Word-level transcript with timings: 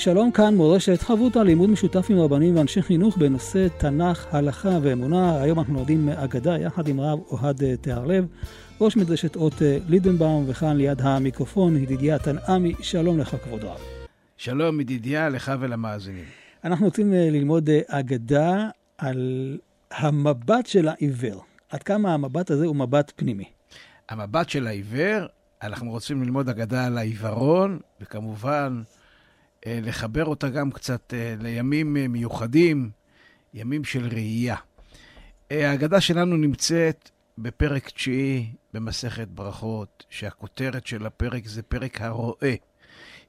שלום 0.00 0.30
כאן 0.32 0.54
מורשת 0.54 1.02
חברותא 1.02 1.38
לימוד 1.38 1.70
משותף 1.70 2.06
עם 2.10 2.18
רבנים 2.18 2.56
ואנשי 2.56 2.82
חינוך 2.82 3.16
בנושא 3.16 3.66
תנ"ך, 3.78 4.26
הלכה 4.34 4.78
ואמונה. 4.82 5.42
היום 5.42 5.58
אנחנו 5.58 5.74
לומדים 5.74 6.08
אגדה 6.08 6.58
יחד 6.58 6.88
עם 6.88 7.00
רב 7.00 7.18
אוהד 7.30 7.62
אה, 7.62 7.76
תיארלב, 7.76 8.26
ראש 8.80 8.96
מדרשת 8.96 9.36
אות 9.36 9.62
אה, 9.62 9.78
לידנבאום, 9.88 10.44
וכאן 10.48 10.76
ליד 10.76 11.00
המיקרופון 11.00 11.76
ידידיה 11.76 12.18
תנעמי, 12.18 12.74
שלום 12.82 13.18
לך 13.18 13.36
כבוד 13.44 13.64
רב. 13.64 13.78
שלום 14.36 14.80
ידידיה, 14.80 15.28
לך 15.28 15.52
ולמאזינים. 15.60 16.24
אנחנו 16.64 16.86
רוצים 16.86 17.14
אה, 17.14 17.28
ללמוד 17.30 17.70
אגדה 17.86 18.68
על 18.98 19.58
המבט 19.90 20.66
של 20.66 20.88
העיוור. 20.88 21.44
עד 21.70 21.82
כמה 21.82 22.14
המבט 22.14 22.50
הזה 22.50 22.66
הוא 22.66 22.76
מבט 22.76 23.12
פנימי. 23.16 23.48
המבט 24.08 24.48
של 24.48 24.66
העיוור, 24.66 25.26
אנחנו 25.62 25.90
רוצים 25.90 26.22
ללמוד 26.22 26.48
אגדה 26.48 26.86
על 26.86 26.98
העיוורון, 26.98 27.78
וכמובן... 28.00 28.82
אה, 29.66 29.78
לחבר 29.82 30.24
אותה 30.24 30.48
גם 30.48 30.70
קצת 30.70 31.14
אה, 31.14 31.34
לימים 31.40 31.96
אה, 31.96 32.08
מיוחדים, 32.08 32.90
ימים 33.54 33.84
של 33.84 34.06
ראייה. 34.06 34.56
ההגדה 35.50 36.00
שלנו 36.00 36.36
נמצאת 36.36 37.10
בפרק 37.38 37.90
תשיעי 37.90 38.52
במסכת 38.74 39.28
ברכות, 39.28 40.04
שהכותרת 40.10 40.86
של 40.86 41.06
הפרק 41.06 41.46
זה 41.46 41.62
פרק 41.62 42.00
הרואה. 42.00 42.54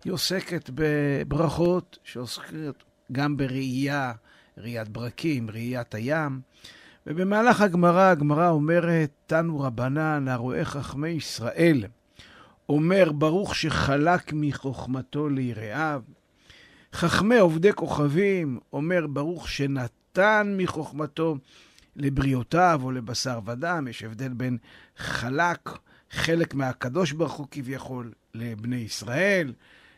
היא 0.04 0.14
עוסקת 0.14 0.70
בברכות 0.74 1.98
שעוסקת 2.04 2.84
גם 3.12 3.38
בראייה, 3.38 4.14
ראיית 4.58 4.90
ברקים, 4.90 5.50
ראיית 5.50 5.96
הים. 5.96 6.42
ובמהלך 7.08 7.62
הגמרא, 7.62 8.10
הגמרא 8.10 8.50
אומרת, 8.50 9.10
תנו 9.26 9.60
רבנן, 9.60 10.28
הרואה 10.28 10.66
חכמי 10.66 11.10
ישראל, 11.10 11.84
אומר, 12.70 13.12
ברוך 13.12 13.56
שחלק 13.56 14.34
מחוכמתו 14.34 15.30
ליראיו. 15.30 16.02
חכמי 16.94 17.38
עובדי 17.38 17.74
כוכבים, 17.74 18.60
אומר 18.74 19.08
ברוך 19.08 19.50
שנתן 19.50 20.56
מחוכמתו 20.58 21.36
לבריאותיו 21.96 22.82
או 22.84 22.92
לבשר 22.92 23.40
ודם. 23.46 23.88
יש 23.90 24.04
הבדל 24.04 24.34
בין 24.34 24.58
חלק, 24.98 25.70
חלק 26.12 26.54
מהקדוש 26.54 27.12
ברוך 27.12 27.34
הוא 27.34 27.48
כביכול, 27.52 28.12
לבני 28.34 28.76
ישראל, 28.76 29.54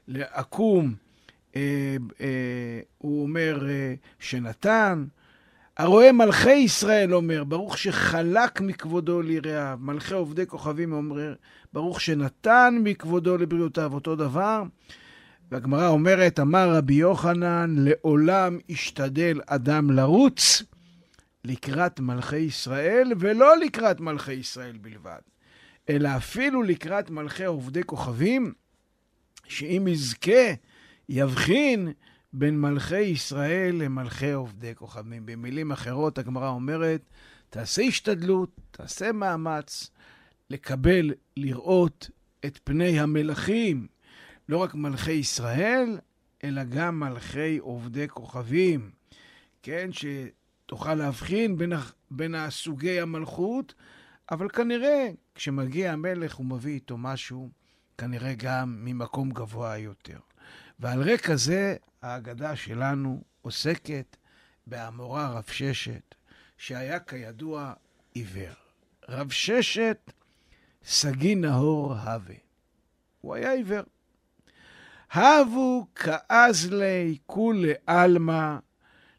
לעקום, 0.08 0.94
אה, 1.56 1.96
אה, 2.22 2.80
הוא 2.98 3.24
אומר 3.24 3.70
אה, 3.70 3.94
שנתן. 4.20 5.06
הרואה 5.78 6.12
מלכי 6.12 6.54
ישראל 6.54 7.14
אומר, 7.14 7.44
ברוך 7.44 7.78
שחלק 7.78 8.62
מכבודו 8.62 9.22
ליראיו. 9.22 9.78
מלכי 9.82 10.14
עובדי 10.14 10.46
כוכבים 10.48 10.94
אומר, 10.94 11.34
ברוך 11.74 12.02
שנתן 12.02 12.80
מכבודו 12.84 13.38
לבריאותיו. 13.38 13.94
אותו 13.94 14.16
דבר. 14.16 14.64
והגמרא 15.54 15.88
אומרת, 15.88 16.40
אמר 16.40 16.76
רבי 16.76 16.94
יוחנן, 16.94 17.76
לעולם 17.78 18.58
ישתדל 18.70 19.42
אדם 19.46 19.92
לרוץ 19.92 20.64
לקראת 21.44 22.00
מלכי 22.00 22.38
ישראל, 22.38 23.12
ולא 23.20 23.58
לקראת 23.58 24.00
מלכי 24.00 24.34
ישראל 24.34 24.78
בלבד, 24.78 25.20
אלא 25.90 26.10
אפילו 26.18 26.64
לקראת 26.64 27.10
מלכי 27.10 27.46
עובדי 27.46 27.84
כוכבים, 27.84 28.54
שאם 29.48 29.88
יזכה, 29.90 30.54
יבחין 31.10 31.92
בין 32.34 32.62
מלכי 32.62 33.02
ישראל 33.02 33.76
למלכי 33.76 34.32
עובדי 34.32 34.76
כוכבים. 34.76 35.26
במילים 35.26 35.72
אחרות, 35.72 36.18
הגמרא 36.18 36.50
אומרת, 36.50 37.02
תעשה 37.50 37.82
השתדלות, 37.82 38.50
תעשה 38.72 39.12
מאמץ 39.12 39.92
לקבל, 40.50 41.14
לראות 41.38 42.10
את 42.46 42.60
פני 42.64 43.00
המלכים, 43.00 43.93
לא 44.54 44.58
רק 44.58 44.76
מלכי 44.76 45.12
ישראל, 45.12 46.00
אלא 46.44 46.64
גם 46.64 47.00
מלכי 47.00 47.58
עובדי 47.58 48.08
כוכבים. 48.08 48.92
כן, 49.64 49.90
שתוכל 49.92 50.94
להבחין 50.94 51.58
בין, 51.58 51.74
בין 52.12 52.36
סוגי 52.50 53.00
המלכות, 53.00 53.74
אבל 54.32 54.50
כנראה 54.50 55.10
כשמגיע 55.36 55.94
המלך 55.94 56.36
הוא 56.36 56.46
מביא 56.46 56.74
איתו 56.74 56.98
משהו, 56.98 57.50
כנראה 57.98 58.34
גם 58.38 58.78
ממקום 58.86 59.32
גבוה 59.32 59.78
יותר. 59.78 60.20
ועל 60.80 61.02
רקע 61.02 61.36
זה 61.36 61.76
ההגדה 62.02 62.56
שלנו 62.56 63.24
עוסקת 63.42 64.18
באמורה 64.68 65.30
רב 65.30 65.46
ששת, 65.48 66.16
שהיה 66.58 67.00
כידוע 67.00 67.74
עיוור. 68.14 68.56
רב 69.10 69.32
ששת, 69.32 70.12
סגי 70.86 71.36
נהור 71.36 71.94
הווה. 71.94 72.36
הוא 73.22 73.36
היה 73.36 73.52
עיוור. 73.52 73.84
הבו 75.14 75.88
כאזלי 75.96 77.18
כולי 77.26 77.74
עלמא, 77.88 78.58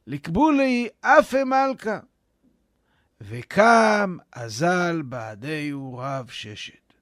לקבולי 0.07 0.89
אפי 1.01 1.45
מלכה. 1.45 1.99
וקם 3.21 4.17
אזל 4.33 5.03
בעדיהו 5.03 5.99
רב 5.99 6.29
ששת. 6.29 6.95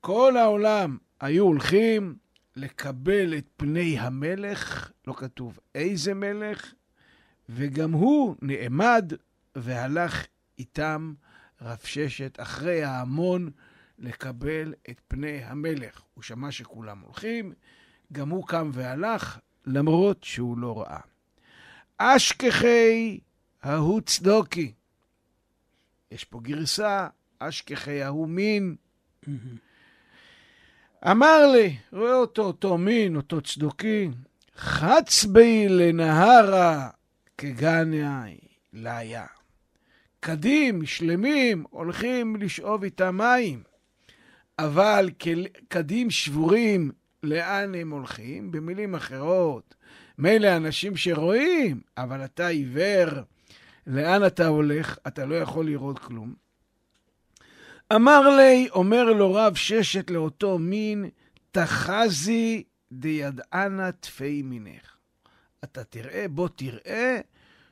כל 0.00 0.36
העולם 0.36 0.98
היו 1.20 1.44
הולכים 1.44 2.16
לקבל 2.56 3.38
את 3.38 3.46
פני 3.56 3.98
המלך, 3.98 4.90
לא 5.06 5.12
כתוב 5.12 5.58
איזה 5.74 6.14
מלך, 6.14 6.72
וגם 7.48 7.92
הוא 7.92 8.36
נעמד 8.42 9.12
והלך 9.54 10.26
איתם 10.58 11.14
רב 11.62 11.78
ששת 11.84 12.40
אחרי 12.40 12.84
ההמון 12.84 13.50
לקבל 13.98 14.74
את 14.90 15.00
פני 15.08 15.44
המלך. 15.44 16.02
הוא 16.14 16.22
שמע 16.22 16.50
שכולם 16.50 17.00
הולכים, 17.00 17.52
גם 18.14 18.30
הוא 18.30 18.46
קם 18.46 18.70
והלך, 18.72 19.38
למרות 19.66 20.24
שהוא 20.24 20.58
לא 20.58 20.80
ראה. 20.80 21.00
אשכחי 21.98 23.18
ההוא 23.62 24.00
צדוקי. 24.00 24.72
יש 26.10 26.24
פה 26.24 26.40
גרסה, 26.42 27.08
אשכחי 27.38 28.02
ההוא 28.02 28.28
מין. 28.28 28.76
אמר 31.10 31.46
לי, 31.52 31.76
רואה 31.92 32.14
אותו, 32.14 32.42
אותו 32.42 32.78
מין, 32.78 33.16
אותו 33.16 33.40
צדוקי, 33.40 34.08
חץ 34.56 35.24
בי 35.24 35.68
לנהרה 35.68 36.90
כגניה 37.38 38.24
ליה. 38.72 39.26
קדים, 40.20 40.86
שלמים, 40.86 41.64
הולכים 41.70 42.36
לשאוב 42.36 42.84
איתם 42.84 43.16
מים, 43.16 43.62
אבל 44.58 45.10
קדים 45.68 46.10
שבורים 46.10 46.92
לאן 47.24 47.74
הם 47.74 47.90
הולכים. 47.90 48.50
במילים 48.50 48.94
אחרות, 48.94 49.74
מילא 50.18 50.56
אנשים 50.56 50.96
שרואים, 50.96 51.80
אבל 51.96 52.24
אתה 52.24 52.46
עיוור, 52.46 53.10
לאן 53.86 54.26
אתה 54.26 54.46
הולך? 54.46 54.98
אתה 55.06 55.26
לא 55.26 55.34
יכול 55.34 55.66
לראות 55.66 55.98
כלום. 55.98 56.34
אמר 57.94 58.36
לי, 58.36 58.68
אומר 58.70 59.04
לו 59.04 59.34
רב 59.34 59.54
ששת 59.54 60.10
לאותו 60.10 60.58
מין, 60.58 61.10
תחזי 61.50 62.62
דידענה 62.92 63.92
תפי 63.92 64.42
מינך. 64.42 64.96
אתה 65.64 65.84
תראה, 65.84 66.26
בוא 66.28 66.48
תראה, 66.56 67.20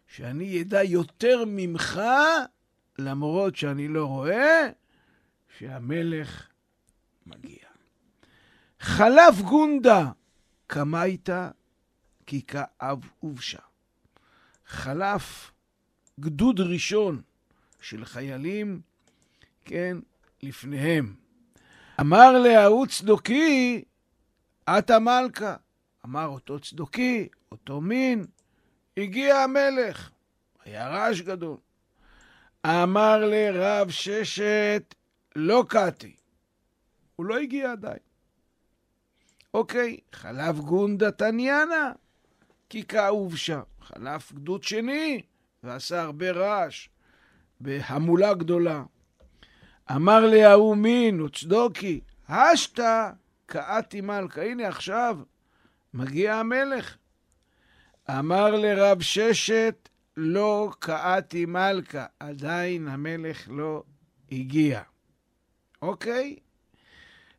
שאני 0.06 0.62
אדע 0.62 0.82
יותר 0.82 1.44
ממך, 1.46 2.00
למרות 2.98 3.56
שאני 3.56 3.88
לא 3.88 4.04
רואה, 4.04 4.68
שהמלך 5.58 6.48
מגיע. 7.26 7.61
חלף 8.82 9.40
גונדה, 9.40 10.10
קמייתא 10.66 11.48
כי 12.26 12.42
כאב 12.42 12.98
ובשה. 13.22 13.58
חלף 14.66 15.52
גדוד 16.20 16.60
ראשון 16.60 17.22
של 17.80 18.04
חיילים, 18.04 18.80
כן, 19.64 19.96
לפניהם. 20.42 21.14
אמר 22.00 22.32
להוא 22.38 22.86
צדוקי, 22.86 23.84
את 24.70 24.90
המלכה. 24.90 25.56
אמר 26.04 26.26
אותו 26.26 26.60
צדוקי, 26.60 27.28
אותו 27.52 27.80
מין, 27.80 28.26
הגיע 28.96 29.36
המלך. 29.36 30.10
היה 30.64 30.88
רעש 30.88 31.20
גדול. 31.20 31.56
אמר 32.66 33.18
לרב 33.26 33.90
ששת, 33.90 34.94
לא 35.36 35.64
קאתי. 35.68 36.16
הוא 37.16 37.26
לא 37.26 37.38
הגיע 37.38 37.72
עדיין. 37.72 38.11
אוקיי, 39.54 39.96
חלב 40.12 40.60
גונדה 40.60 41.10
תניאנה, 41.10 41.92
כי 42.68 42.84
כאוב 42.84 43.36
שם. 43.36 43.60
חלף 43.82 44.32
גדוד 44.32 44.62
שני, 44.62 45.22
ועשה 45.62 46.02
הרבה 46.02 46.30
רעש, 46.30 46.88
בהמולה 47.60 48.34
גדולה. 48.34 48.82
אמר 49.90 50.26
להוא 50.26 50.76
מין 50.76 51.20
וצדוקי, 51.20 52.00
השתא 52.28 53.10
קאתי 53.46 54.00
מלכה. 54.00 54.42
הנה 54.42 54.68
עכשיו 54.68 55.18
מגיע 55.94 56.34
המלך. 56.34 56.96
אמר 58.10 58.50
לרב 58.50 59.02
ששת, 59.02 59.88
לא 60.16 60.70
קאתי 60.78 61.46
מלכה. 61.46 62.06
עדיין 62.20 62.88
המלך 62.88 63.48
לא 63.48 63.82
הגיע. 64.32 64.82
אוקיי? 65.82 66.36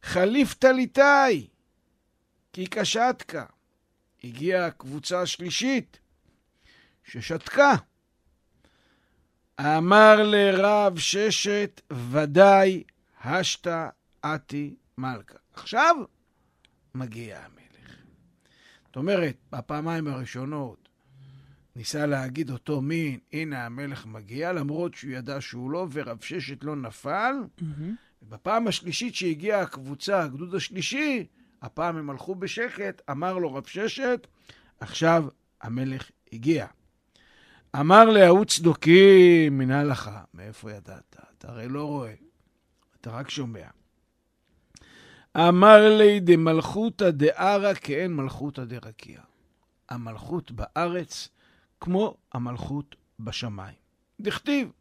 חליף 0.04 0.54
טליטאי, 0.54 1.48
כי 2.54 2.68
קשתקה. 2.68 3.46
הגיעה 4.24 4.66
הקבוצה 4.66 5.22
השלישית, 5.22 6.00
ששתקה. 7.04 7.72
אמר 9.60 10.16
לרב 10.24 10.98
ששת, 10.98 11.82
ודאי 12.12 12.84
השתא 13.24 13.88
אתי 14.26 14.76
מלכה. 14.98 15.38
עכשיו 15.54 15.96
מגיע 16.96 17.40
המלך. 17.40 17.96
זאת 18.86 18.96
אומרת, 18.96 19.36
בפעמיים 19.52 20.08
הראשונות 20.08 20.90
ניסה 21.76 22.06
להגיד 22.06 22.50
אותו 22.50 22.82
מין, 22.82 23.20
הנה 23.34 23.66
המלך 23.66 24.06
מגיע, 24.06 24.54
למרות 24.54 24.94
שהוא 24.94 25.12
ידע 25.12 25.42
שהוא 25.42 25.72
לא, 25.72 25.88
ורב 25.92 26.22
ששת 26.22 26.64
לא 26.64 26.76
נפל. 26.76 27.36
Mm-hmm. 27.60 27.64
בפעם 28.30 28.68
השלישית 28.68 29.16
שהגיעה 29.16 29.62
הקבוצה, 29.62 30.24
הגדוד 30.24 30.56
השלישי, 30.56 31.28
הפעם 31.64 31.98
הם 31.98 32.10
הלכו 32.10 32.36
בשקט, 32.36 33.02
אמר 33.12 33.38
לו 33.38 33.54
רב 33.54 33.66
ששת, 33.66 34.28
עכשיו 34.80 35.26
המלך 35.62 36.12
הגיע. 36.34 36.68
אמר 37.80 38.06
להוא 38.06 38.46
צדוקי 38.46 39.50
מנה 39.52 39.84
לך, 39.84 40.12
מאיפה 40.34 40.72
ידעת? 40.72 41.16
אתה 41.38 41.52
הרי 41.52 41.68
לא 41.68 41.84
רואה, 41.84 42.14
אתה 43.02 43.12
רק 43.12 43.30
שומע. 43.30 43.68
אמר 45.38 45.98
לי 45.98 46.20
דמלכותא 46.20 47.10
דערא 47.10 47.74
כאין 47.74 48.16
מלכותא 48.16 48.64
דרקיע. 48.64 49.22
המלכות 49.90 50.52
בארץ 50.52 51.30
כמו 51.80 52.18
המלכות 52.34 52.96
בשמיים. 53.20 53.76
דכתיב, 54.22 54.72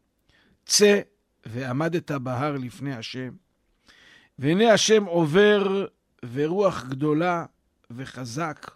צא 0.67 1.01
ועמדת 1.47 2.11
בהר 2.11 2.57
לפני 2.57 2.95
השם, 2.95 3.31
והנה 4.39 4.73
השם 4.73 5.05
עובר 5.05 5.87
ורוח 6.33 6.85
גדולה 6.85 7.45
וחזק, 7.91 8.71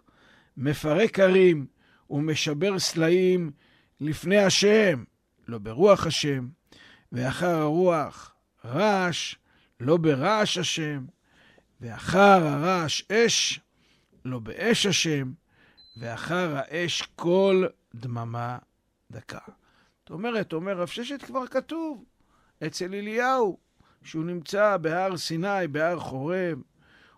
מפרק 0.57 1.19
הרים 1.19 1.65
ומשבר 2.09 2.79
סלעים 2.79 3.51
לפני 3.99 4.37
השם, 4.37 5.03
לא 5.47 5.57
ברוח 5.57 6.07
השם, 6.07 6.47
ואחר 7.11 7.55
הרוח 7.55 8.35
רעש, 8.65 9.35
לא 9.79 9.97
ברעש 9.97 10.57
השם, 10.57 11.05
ואחר 11.81 12.47
הרעש 12.47 13.01
אש, 13.11 13.59
לא 14.25 14.39
באש 14.39 14.85
השם, 14.85 15.31
ואחר 15.99 16.55
האש 16.55 17.01
קול 17.01 17.69
דממה 17.95 18.57
דקה. 19.11 19.39
זאת 19.99 20.09
אומרת, 20.09 20.53
אומר 20.53 20.77
רב 20.77 20.87
ששת 20.87 21.23
כבר 21.23 21.47
כתוב 21.47 22.05
אצל 22.67 22.93
אליהו, 22.93 23.57
שהוא 24.03 24.25
נמצא 24.25 24.77
בהר 24.77 25.17
סיני, 25.17 25.67
בהר 25.71 25.99
חורם, 25.99 26.61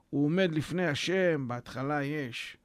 הוא 0.09 0.25
עומד 0.25 0.51
לפני 0.51 0.88
השם, 0.88 1.47
בהתחלה 1.47 2.03
יש 2.03 2.57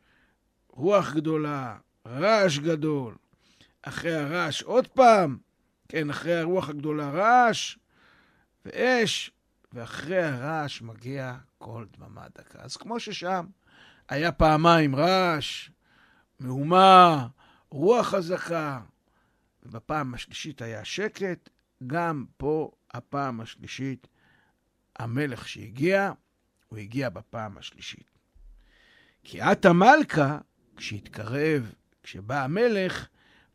רוח 0.68 1.12
גדולה, 1.12 1.76
רעש 2.06 2.58
גדול, 2.58 3.14
אחרי 3.82 4.14
הרעש 4.14 4.62
עוד 4.62 4.88
פעם, 4.88 5.38
כן, 5.88 6.10
אחרי 6.10 6.34
הרוח 6.34 6.68
הגדולה 6.68 7.10
רעש 7.10 7.78
ואש, 8.64 9.30
ואחרי 9.72 10.22
הרעש 10.22 10.82
מגיע 10.82 11.36
קול 11.58 11.86
דממה 11.96 12.26
דקה. 12.38 12.58
אז 12.62 12.76
כמו 12.76 13.00
ששם 13.00 13.46
היה 14.08 14.32
פעמיים 14.32 14.96
רעש, 14.96 15.70
מהומה, 16.40 17.26
רוח 17.70 18.06
חזקה, 18.06 18.80
ובפעם 19.62 20.14
השלישית 20.14 20.62
היה 20.62 20.84
שקט, 20.84 21.48
גם 21.86 22.24
פה 22.36 22.70
הפעם 22.90 23.40
השלישית, 23.40 24.06
המלך 24.96 25.48
שהגיע, 25.48 26.12
הוא 26.68 26.78
הגיע 26.78 27.08
בפעם 27.08 27.58
השלישית. 27.58 28.10
כי 29.24 29.42
את 29.42 29.64
המלכה, 29.64 30.38
כשהתקרב, 30.76 31.72
כשבא 32.02 32.44
המלך, 32.44 33.08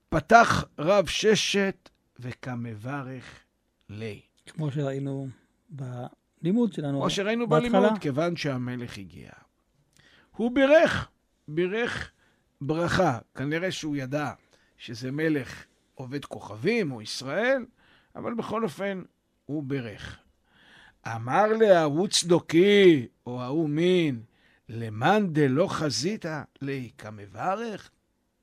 פתח 0.10 0.64
רב 0.80 1.08
ששת 1.08 1.90
וכמברך 2.20 3.44
לי. 3.90 4.22
כמו 4.46 4.72
שראינו 4.72 5.28
בלימוד 5.70 6.74
שלנו 6.74 7.00
כמו 7.00 7.10
שראינו 7.10 7.48
בהתחלה. 7.48 7.80
בלימוד, 7.80 8.00
כיוון 8.02 8.36
שהמלך 8.36 8.98
הגיע. 8.98 9.32
הוא 10.36 10.52
בירך, 10.56 11.10
בירך 11.48 12.12
ברכה. 12.62 13.20
כנראה 13.36 13.72
שהוא 13.72 13.96
ידע 13.96 14.34
שזה 14.78 15.12
מלך 15.12 15.66
עובד 15.94 16.26
כוכבים 16.26 16.92
או 16.92 17.02
ישראל, 17.02 17.66
אבל 18.16 18.34
בכל 18.34 18.64
אופן 18.64 19.04
הוא 19.46 19.64
בירך. 19.64 20.20
אמר 21.16 21.48
להוא 21.60 22.08
צדוקי, 22.08 23.08
או 23.26 23.42
ההוא 23.42 23.70
מין, 23.70 24.22
למאן 24.70 25.34
דלא 25.34 25.68
חזית 25.68 26.26
לי 26.62 26.90
כמברך? 26.98 27.92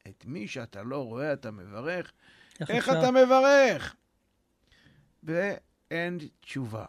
את 0.09 0.25
מי 0.27 0.49
שאתה 0.49 0.83
לא 0.83 1.05
רואה 1.05 1.33
אתה 1.33 1.51
מברך? 1.51 2.13
איך 2.61 2.71
איך? 2.71 2.89
אתה 2.89 3.11
מברך? 3.11 3.97
ואין 5.23 6.19
תשובה. 6.41 6.85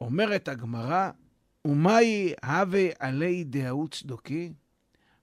אומרת 0.00 0.48
הגמרא, 0.48 1.10
ומאי 1.64 2.34
הווה 2.44 2.88
עלי 2.98 3.44
דהוא 3.44 3.88
צדוקי? 3.88 4.52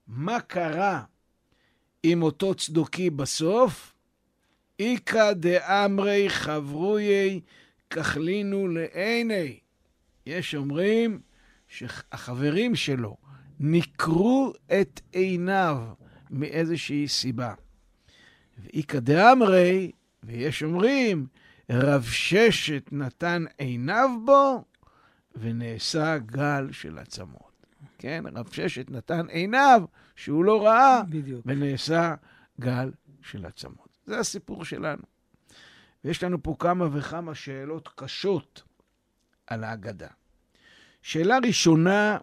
מה 0.06 0.40
קרה 0.40 1.04
עם 2.02 2.22
אותו 2.22 2.54
צדוקי 2.54 3.10
בסוף? 3.10 3.94
איכא 4.78 5.32
דאמרי 5.32 6.30
חברויי 6.30 7.40
ככלינו 7.90 8.68
לעיני. 8.68 9.58
יש 10.26 10.54
אומרים 10.54 11.20
שהחברים 11.68 12.74
שלו 12.74 13.16
ניקרו 13.60 14.52
את 14.80 15.00
עיניו 15.12 15.78
מאיזושהי 16.30 17.08
סיבה. 17.08 17.54
ואיכא 18.58 18.98
דאמרי, 18.98 19.92
ויש 20.22 20.62
אומרים, 20.62 21.26
רב 21.70 22.02
ששת 22.02 22.92
נתן 22.92 23.44
עיניו 23.58 24.10
בו, 24.24 24.64
ונעשה 25.36 26.18
גל 26.18 26.68
של 26.72 26.98
עצמות. 26.98 27.66
כן, 27.98 28.24
רב 28.34 28.48
ששת 28.52 28.90
נתן 28.90 29.26
עיניו, 29.28 29.82
שהוא 30.16 30.44
לא 30.44 30.66
ראה, 30.66 31.02
בדיוק. 31.08 31.42
ונעשה 31.46 32.14
גל 32.60 32.90
של 33.22 33.46
עצמות. 33.46 33.98
זה 34.04 34.18
הסיפור 34.18 34.64
שלנו. 34.64 35.02
ויש 36.06 36.22
לנו 36.22 36.42
פה 36.42 36.56
כמה 36.58 36.88
וכמה 36.92 37.34
שאלות 37.34 37.88
קשות 37.94 38.62
על 39.46 39.64
ההגדה. 39.64 40.08
שאלה 41.02 41.38
ראשונה, 41.46 42.18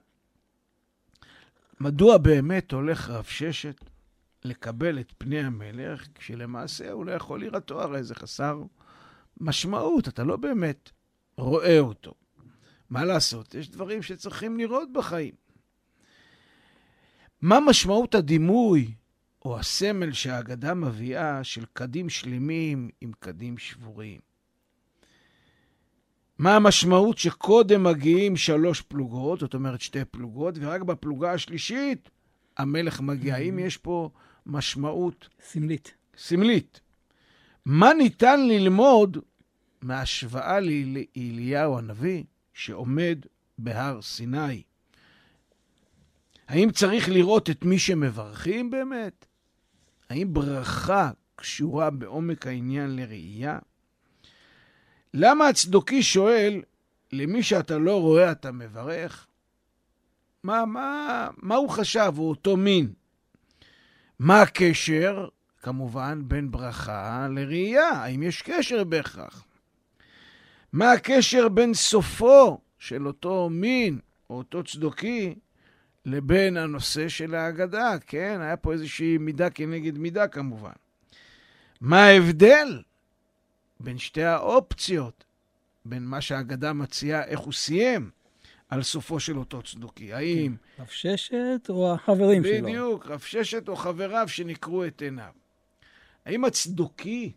מדוע 1.80 2.18
באמת 2.18 2.72
הולך 2.72 3.10
רב 3.10 3.24
ששת 3.24 3.86
לקבל 4.46 5.00
את 5.00 5.14
פני 5.18 5.40
המלך, 5.40 6.08
כשלמעשה 6.16 6.92
הוא 6.92 7.06
לא 7.06 7.12
יכול 7.12 7.44
לראותו, 7.44 7.82
הרי 7.82 8.04
זה 8.04 8.16
חסר 8.16 8.64
משמעות, 9.38 10.08
אתה 10.08 10.24
לא 10.24 10.38
באמת 10.38 10.90
רואה 11.38 11.80
אותו. 11.80 12.14
מה 12.90 13.06
לעשות? 13.06 13.56
יש 13.56 13.70
דברים 13.70 14.02
שצריכים 14.02 14.58
לראות 14.58 14.94
בחיים. 14.94 15.34
מה 17.42 17.60
משמעות 17.60 18.16
הדימוי 18.16 18.94
או 19.46 19.60
הסמל 19.60 20.12
שהאגדה 20.12 20.74
מביאה 20.74 21.44
של 21.44 21.66
קדים 21.74 22.10
שלמים 22.10 22.90
עם 23.02 23.12
קדים 23.20 23.58
שבורים? 23.58 24.20
מה 26.38 26.56
המשמעות 26.56 27.18
שקודם 27.18 27.84
מגיעים 27.84 28.38
שלוש 28.38 28.82
פלוגות, 28.82 29.40
זאת 29.40 29.54
אומרת 29.54 29.82
שתי 29.82 30.06
פלוגות, 30.06 30.56
ורק 30.62 30.82
בפלוגה 30.82 31.34
השלישית 31.34 32.10
המלך 32.58 33.02
מגיע? 33.02 33.36
האם 33.36 33.60
יש 33.60 33.78
פה 33.78 34.10
משמעות 34.46 35.30
סמלית. 35.42 35.94
סמלית? 36.18 36.80
מה 37.66 37.94
ניתן 37.94 38.48
ללמוד 38.48 39.18
מהשוואה 39.82 40.60
לאליהו 40.60 41.78
הנביא 41.78 42.24
שעומד 42.54 43.20
בהר 43.58 44.02
סיני? 44.02 44.64
האם 46.48 46.72
צריך 46.72 47.10
לראות 47.10 47.50
את 47.50 47.66
מי 47.66 47.80
שמברכים 47.80 48.72
באמת? 48.72 49.26
האם 50.10 50.34
ברכה 50.34 51.12
קשורה 51.36 51.90
בעומק 51.90 52.48
העניין 52.48 52.96
לראייה? 52.96 53.60
למה 55.14 55.48
הצדוקי 55.48 56.04
שואל, 56.04 56.62
למי 57.12 57.44
שאתה 57.44 57.78
לא 57.78 58.02
רואה 58.02 58.32
אתה 58.32 58.52
מברך? 58.52 59.28
מה, 60.44 60.66
מה, 60.66 61.30
מה 61.38 61.56
הוא 61.56 61.70
חשב, 61.70 62.14
הוא 62.16 62.30
אותו 62.30 62.58
מין? 62.58 62.94
מה 64.20 64.42
הקשר, 64.42 65.28
כמובן, 65.62 66.22
בין 66.26 66.52
ברכה 66.52 67.28
לראייה? 67.32 67.90
האם 67.90 68.24
יש 68.24 68.42
קשר 68.42 68.84
בהכרח? 68.84 69.46
מה 70.74 70.92
הקשר 70.92 71.50
בין 71.50 71.74
סופו 71.74 72.58
של 72.80 73.08
אותו 73.08 73.50
מין, 73.52 74.00
או 74.30 74.38
אותו 74.38 74.64
צדוקי, 74.64 75.36
לבין 76.06 76.58
הנושא 76.58 77.10
של 77.10 77.36
ההגדה? 77.36 77.96
כן, 78.08 78.40
היה 78.42 78.58
פה 78.58 78.74
איזושהי 78.74 79.18
מידה 79.18 79.50
כנגד 79.50 79.98
מידה, 79.98 80.28
כמובן. 80.28 80.72
מה 81.82 82.04
ההבדל 82.06 82.82
בין 83.80 83.98
שתי 83.98 84.24
האופציות, 84.24 85.24
בין 85.86 86.04
מה 86.04 86.22
שההגדה 86.22 86.74
מציעה, 86.74 87.24
איך 87.24 87.40
הוא 87.40 87.54
סיים, 87.54 88.10
על 88.70 88.84
סופו 88.84 89.20
של 89.20 89.38
אותו 89.38 89.62
צדוקי? 89.62 90.14
האם... 90.14 90.56
רב 90.80 90.88
ששת 90.88 91.70
או 91.70 91.94
החברים 91.94 92.42
בדיוק, 92.42 92.58
שלו? 92.58 92.68
בדיוק, 92.68 93.06
רב 93.06 93.20
ששת 93.20 93.70
או 93.70 93.76
חבריו 93.76 94.28
שנקרו 94.28 94.86
את 94.86 95.02
עיניו. 95.02 95.32
האם 96.26 96.46
הצדוקי 96.46 97.32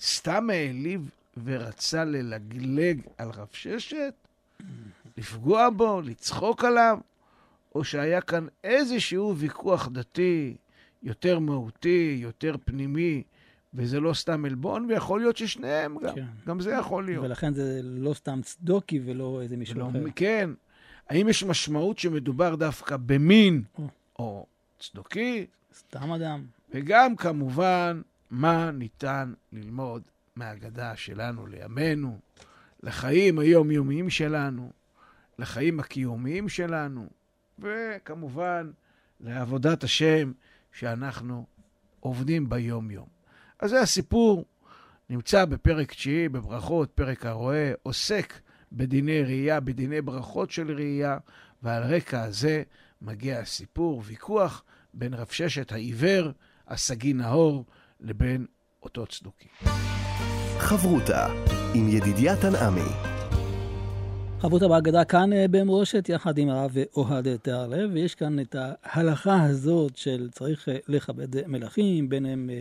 סתם 0.00 0.50
העליב 0.50 1.10
ורצה 1.44 2.04
ללגלג 2.04 3.00
על 3.18 3.30
רב 3.30 3.48
ששת? 3.52 4.14
לפגוע 5.16 5.68
בו, 5.70 6.00
לצחוק 6.00 6.64
עליו? 6.64 6.98
או 7.74 7.84
שהיה 7.84 8.20
כאן 8.20 8.46
איזשהו 8.64 9.36
ויכוח 9.36 9.88
דתי 9.92 10.56
יותר 11.02 11.38
מהותי, 11.38 12.18
יותר 12.20 12.56
פנימי, 12.64 13.22
וזה 13.74 14.00
לא 14.00 14.14
סתם 14.14 14.44
עלבון, 14.44 14.86
ויכול 14.88 15.20
להיות 15.20 15.36
ששניהם 15.36 15.98
גם. 15.98 16.14
כן. 16.14 16.26
גם 16.46 16.60
זה 16.60 16.70
יכול 16.70 17.04
להיות. 17.04 17.24
ולכן 17.24 17.54
זה 17.54 17.80
לא 17.82 18.14
סתם 18.14 18.40
צדוקי 18.42 19.00
ולא 19.04 19.40
איזה 19.42 19.56
מישהו 19.56 19.76
ולא, 19.76 19.88
אחר. 19.90 19.98
כן. 20.16 20.50
האם 21.08 21.28
יש 21.28 21.44
משמעות 21.44 21.98
שמדובר 21.98 22.54
דווקא 22.54 22.96
במין 22.96 23.62
או. 23.78 23.88
או 24.18 24.46
צדוקי? 24.78 25.46
סתם 25.78 26.12
אדם. 26.12 26.44
וגם 26.70 27.16
כמובן, 27.16 28.02
מה 28.30 28.70
ניתן 28.70 29.32
ללמוד 29.52 30.02
מהאגדה 30.36 30.96
שלנו 30.96 31.46
לימינו, 31.46 32.18
לחיים 32.82 33.38
היומיומיים 33.38 34.10
שלנו, 34.10 34.70
לחיים 35.38 35.80
הקיומיים 35.80 36.48
שלנו, 36.48 37.06
וכמובן 37.58 38.70
לעבודת 39.20 39.84
השם 39.84 40.32
שאנחנו 40.72 41.46
עובדים 42.00 42.48
ביום-יום. 42.48 43.06
אז 43.60 43.70
זה 43.70 43.80
הסיפור, 43.80 44.44
נמצא 45.10 45.44
בפרק 45.44 45.92
תשיעי, 45.92 46.28
בברכות, 46.28 46.90
פרק 46.94 47.26
הרואה, 47.26 47.72
עוסק 47.82 48.40
בדיני 48.72 49.22
ראייה, 49.22 49.60
בדיני 49.60 50.00
ברכות 50.00 50.50
של 50.50 50.72
ראייה, 50.76 51.18
ועל 51.62 51.82
רקע 51.82 52.22
הזה 52.22 52.62
מגיע 53.02 53.38
הסיפור, 53.38 54.02
ויכוח 54.06 54.64
בין 54.94 55.14
רב 55.14 55.26
ששת 55.30 55.72
העיוור, 55.72 56.30
הסגי 56.68 57.12
נאור, 57.12 57.64
לבין 58.00 58.46
אותו 58.82 59.06
צדוקי. 59.06 59.48
חברותה 60.58 61.26
עם 61.74 61.88
ידידיה 61.88 62.36
תנעמי. 62.36 63.11
חברותה 64.42 64.68
בהגדה 64.68 65.04
כאן 65.04 65.32
אה, 65.32 65.48
במורשת, 65.50 66.08
יחד 66.08 66.38
עם 66.38 66.48
הרב 66.48 66.76
אוהד 66.96 67.36
תיארלב, 67.36 67.90
ויש 67.92 68.14
כאן 68.14 68.40
את 68.40 68.56
ההלכה 68.58 69.44
הזאת 69.44 69.96
של 69.96 70.28
צריך 70.32 70.68
אה, 70.68 70.76
לכבד 70.88 71.48
מלכים, 71.48 72.08
בין 72.08 72.26
הם 72.26 72.50
אה, 72.52 72.60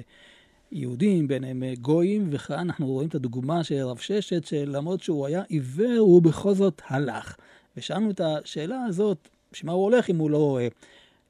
יהודים, 0.71 1.27
בין 1.27 1.43
הם 1.43 1.63
גויים, 1.81 2.27
וכאן 2.31 2.59
אנחנו 2.59 2.87
רואים 2.87 3.09
את 3.09 3.15
הדוגמה 3.15 3.63
של 3.63 3.75
רב 3.83 3.97
ששת, 3.97 4.45
שלמרות 4.45 5.03
שהוא 5.03 5.25
היה 5.25 5.41
עיוור, 5.47 5.97
הוא 5.97 6.21
בכל 6.21 6.53
זאת 6.53 6.81
הלך. 6.87 7.35
ושאלנו 7.77 8.11
את 8.11 8.21
השאלה 8.21 8.83
הזאת, 8.83 9.29
שמה 9.53 9.71
הוא 9.71 9.83
הולך 9.83 10.09
אם 10.09 10.17
הוא 10.17 10.29
לא 10.29 10.37
רואה? 10.37 10.67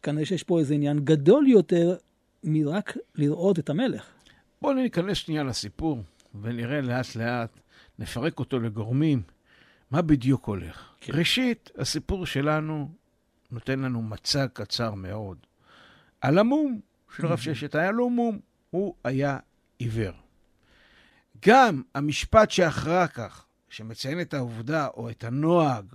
כנראה 0.04 0.26
שיש 0.26 0.44
פה 0.44 0.60
איזה 0.60 0.74
עניין 0.74 1.00
גדול 1.00 1.48
יותר 1.48 1.96
מרק 2.44 2.98
לראות 3.16 3.60
את 3.60 3.70
המלך. 3.70 4.06
בואו 4.62 4.74
ניכנס 4.74 5.18
שנייה 5.18 5.44
לסיפור, 5.44 6.04
ונראה 6.42 6.82
לאט-לאט, 6.82 7.60
נפרק 8.00 8.40
אותו 8.40 8.60
לגורמים, 8.60 9.22
מה 9.92 10.02
בדיוק 10.02 10.46
הולך. 10.46 10.90
כן. 11.02 11.14
ראשית, 11.16 11.72
הסיפור 11.78 12.26
שלנו 12.26 12.92
נותן 13.52 13.80
לנו 13.80 14.02
מצג 14.02 14.48
קצר 14.54 14.94
מאוד. 14.94 15.38
על 16.22 16.38
המום 16.38 16.80
של 17.16 17.26
רב 17.26 17.38
ששת, 17.38 17.76
היה 17.76 17.92
לו 17.92 18.10
מום, 18.10 18.40
הוא 18.70 18.96
היה 19.04 19.38
עיוור. 19.80 20.14
גם 21.46 21.82
המשפט 21.96 22.52
שאחר 22.52 23.08
כך, 23.08 23.46
שמציין 23.70 24.22
את 24.22 24.34
העובדה 24.34 24.88
או 24.88 25.10
את 25.10 25.24
הנוהג, 25.24 25.86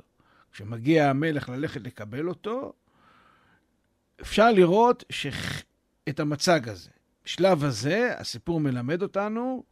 כשמגיע 0.52 1.10
המלך 1.10 1.48
ללכת 1.48 1.80
לקבל 1.80 2.28
אותו, 2.28 2.72
אפשר 4.20 4.50
לראות 4.50 5.04
שח... 5.10 5.62
את 6.08 6.20
המצג 6.20 6.68
הזה. 6.68 6.90
בשלב 7.24 7.64
הזה, 7.64 8.14
הסיפור 8.18 8.60
מלמד 8.60 9.02
אותנו 9.02 9.64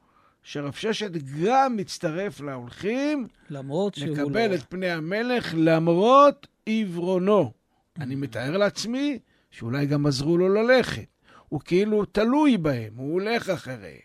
שרב 0.44 0.72
ששת 0.72 1.10
גם 1.42 1.76
מצטרף 1.76 2.40
להולכים 2.40 3.28
למרות 3.50 3.94
שהוא 3.94 4.16
לא... 4.16 4.24
לקבל 4.24 4.54
את 4.54 4.62
פני 4.68 4.90
המלך 4.90 5.54
למרות 5.56 6.46
עיוורונו. 6.66 7.52
אני 8.00 8.14
מתאר 8.14 8.56
לעצמי 8.56 9.18
שאולי 9.50 9.86
גם 9.86 10.06
עזרו 10.06 10.38
לו 10.38 10.48
ללכת. 10.48 11.06
הוא 11.48 11.60
כאילו 11.60 12.04
תלוי 12.04 12.58
בהם, 12.58 12.92
הוא 12.96 13.12
הולך 13.12 13.48
אחריהם. 13.48 13.98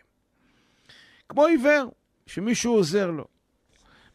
כמו 1.30 1.46
עיוור, 1.46 1.92
שמישהו 2.26 2.74
עוזר 2.74 3.12
לו. 3.12 3.28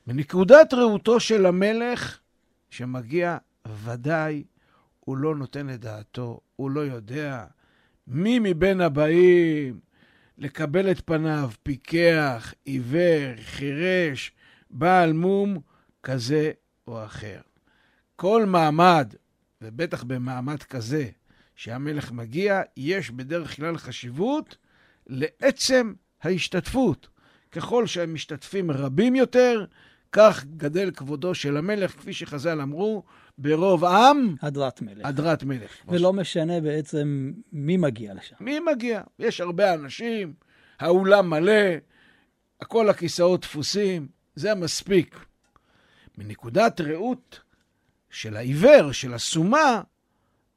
בנקודת 0.07 0.75
ראותו 0.75 1.21
של 1.21 1.47
המלך, 1.47 2.19
שמגיע, 2.71 3.37
ודאי 3.85 4.45
הוא 5.01 5.17
לא 5.17 5.35
נותן 5.35 5.71
את 5.71 5.81
דעתו, 5.81 6.41
הוא 6.57 6.71
לא 6.71 6.81
יודע 6.81 7.45
מי 8.07 8.39
מבין 8.39 8.81
הבאים 8.81 9.81
לקבל 10.39 10.91
את 10.91 11.01
פניו, 11.01 11.51
פיקח, 11.63 12.55
עיוור, 12.65 13.37
חירש, 13.45 14.33
בעל 14.71 15.13
מום, 15.13 15.59
כזה 16.03 16.53
או 16.87 17.05
אחר. 17.05 17.41
כל 18.17 18.47
מעמד, 18.47 19.15
ובטח 19.63 20.03
במעמד 20.03 20.63
כזה, 20.63 21.09
שהמלך 21.57 22.13
מגיע, 22.13 22.63
יש 22.77 23.11
בדרך 23.11 23.57
כלל 23.57 23.77
חשיבות 23.77 24.57
לעצם 25.07 25.93
ההשתתפות. 26.23 27.09
ככל 27.53 27.87
שהמשתתפים 27.87 28.71
רבים 28.71 29.15
יותר, 29.15 29.65
כך 30.17 30.45
גדל 30.57 30.91
כבודו 30.91 31.35
של 31.35 31.57
המלך, 31.57 31.91
כפי 31.91 32.13
שחז"ל 32.13 32.61
אמרו, 32.61 33.03
ברוב 33.39 33.85
עם, 33.85 34.35
הדרת 34.43 34.83
מלך. 34.83 35.07
הדרת 35.07 35.43
מלך. 35.43 35.71
ולא 35.89 36.13
משנה 36.13 36.61
בעצם 36.61 37.33
מי 37.53 37.77
מגיע 37.77 38.15
לשם. 38.15 38.37
מי 38.41 38.61
מגיע? 38.61 39.03
יש 39.19 39.41
הרבה 39.41 39.75
אנשים, 39.75 40.35
האולם 40.79 41.31
מלא, 41.31 41.77
כל 42.65 42.89
הכיסאות 42.89 43.43
תפוסים, 43.43 44.09
זה 44.35 44.55
מספיק. 44.55 45.19
מנקודת 46.19 46.81
ראות 46.81 47.41
של 48.11 48.37
העיוור, 48.37 48.93
של 48.93 49.15
הסומה, 49.15 49.83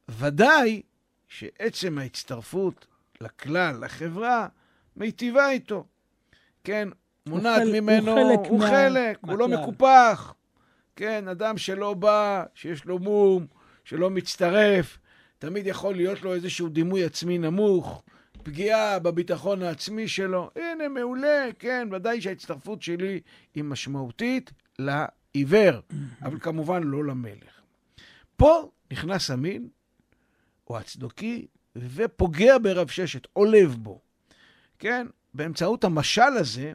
ודאי 0.09 0.81
שעצם 1.27 1.97
ההצטרפות 1.97 2.87
לכלל, 3.21 3.85
לחברה, 3.85 4.47
מיטיבה 4.95 5.49
איתו. 5.49 5.85
כן, 6.63 6.89
מונעת 7.27 7.62
הוא 7.63 7.72
ממנו, 7.74 8.15
חלק 8.15 8.39
הוא 8.50 8.60
מה- 8.60 8.67
חלק, 8.69 9.17
הוא 9.22 9.38
לא. 9.38 9.48
מקופח. 9.48 10.34
כן, 10.96 11.27
אדם 11.27 11.57
שלא 11.57 11.93
בא, 11.93 12.43
שיש 12.55 12.86
לו 12.86 13.00
מום, 13.00 13.46
שלא 13.84 14.10
מצטרף, 14.10 14.98
תמיד 15.39 15.67
יכול 15.67 15.96
להיות 15.96 16.22
לו 16.22 16.34
איזשהו 16.34 16.69
דימוי 16.69 17.03
עצמי 17.03 17.38
נמוך, 17.38 18.03
פגיעה 18.43 19.00
בביטחון 19.00 19.63
העצמי 19.63 20.07
שלו. 20.07 20.50
הנה, 20.55 20.88
מעולה, 20.89 21.46
כן, 21.60 21.88
ודאי 21.91 22.22
שההצטרפות 22.22 22.81
שלי 22.81 23.19
היא 23.55 23.63
משמעותית 23.63 24.51
לעיוור, 24.79 25.79
אבל 26.25 26.39
כמובן 26.39 26.84
לא 26.84 27.05
למלך. 27.05 27.62
פה 28.38 28.69
נכנס 28.91 29.29
המין, 29.31 29.67
או 30.69 30.77
הצדוקי, 30.77 31.48
ופוגע 31.75 32.57
ברב 32.62 32.88
ששת, 32.88 33.27
עולב 33.34 33.75
בו. 33.79 34.01
כן, 34.79 35.07
באמצעות 35.34 35.84
המשל 35.84 36.22
הזה, 36.22 36.74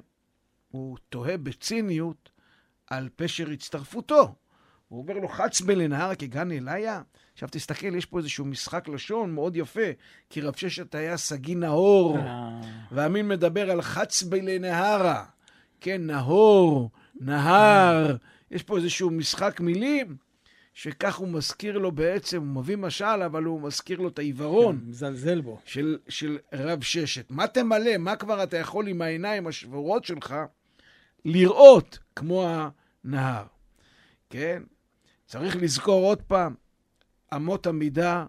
הוא 0.73 0.97
תוהה 1.09 1.37
בציניות 1.37 2.31
על 2.87 3.09
פשר 3.17 3.51
הצטרפותו. 3.51 4.35
הוא 4.89 5.03
אומר 5.03 5.15
לו, 5.19 5.29
חץ 5.29 5.61
בלנהר 5.61 6.15
כגן 6.15 6.53
אליה. 6.53 7.03
עכשיו 7.33 7.49
תסתכל, 7.53 7.95
יש 7.95 8.07
פה 8.07 8.19
איזשהו 8.19 8.45
משחק 8.45 8.89
לשון 8.89 9.35
מאוד 9.35 9.57
יפה, 9.57 9.91
כי 10.31 10.41
רב 10.41 10.55
ששת 10.57 10.95
היה 10.95 11.17
סגי 11.17 11.55
נאור, 11.55 12.19
אה, 12.19 12.61
והמין 12.93 13.29
מדבר 13.29 13.71
על 13.71 13.83
חץ 13.83 14.23
בלנהרה. 14.23 15.25
כן, 15.81 16.07
נהור, 16.07 16.91
נהר, 17.21 18.17
יש 18.51 18.63
פה 18.63 18.77
איזשהו 18.77 19.11
משחק 19.11 19.61
מילים, 19.61 20.17
שכך 20.75 21.17
הוא 21.17 21.29
מזכיר 21.29 21.79
לו 21.79 21.93
בעצם, 21.93 22.39
הוא 22.39 22.63
מביא 22.63 22.77
משל, 22.77 23.23
אבל 23.27 23.45
הוא 23.45 23.61
מזכיר 23.61 24.01
לו 24.01 24.09
את 24.09 24.19
העיוורון. 24.19 24.79
כן, 24.79 24.89
מזלזל 24.89 25.41
בו. 25.41 25.59
של, 25.65 25.99
של 26.09 26.39
רב 26.53 26.83
ששת. 26.83 27.31
מה 27.31 27.47
תמלא? 27.47 27.97
מה 27.99 28.17
כבר 28.17 28.43
אתה 28.43 28.57
יכול 28.57 28.89
עם 28.89 29.03
העיניים 29.03 29.47
השבורות 29.47 30.05
שלך 30.05 30.35
לראות 31.25 31.99
כמו 32.17 32.47
הנהר? 33.05 33.47
כן? 34.31 34.63
צריך 35.27 35.57
לזכור 35.57 36.05
עוד 36.05 36.23
פעם, 36.23 36.55
אמות 37.35 37.67
המידה 37.67 38.27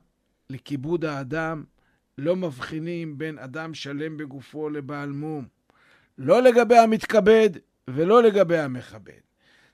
לכיבוד 0.50 1.06
האדם 1.06 1.64
לא 2.18 2.36
מבחינים 2.36 3.18
בין 3.18 3.40
אדם 3.40 3.74
שלם 3.74 4.18
בגופו 4.18 4.70
לבעל 4.70 5.10
מום. 5.10 5.48
לא 6.18 6.42
לגבי 6.42 6.78
המתכבד 6.78 7.50
ולא 7.88 8.24
לגבי 8.24 8.58
המכבד. 8.58 9.20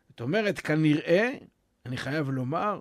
זאת 0.09 0.21
אומרת, 0.21 0.59
כנראה, 0.59 1.31
אני 1.85 1.97
חייב 1.97 2.29
לומר, 2.29 2.79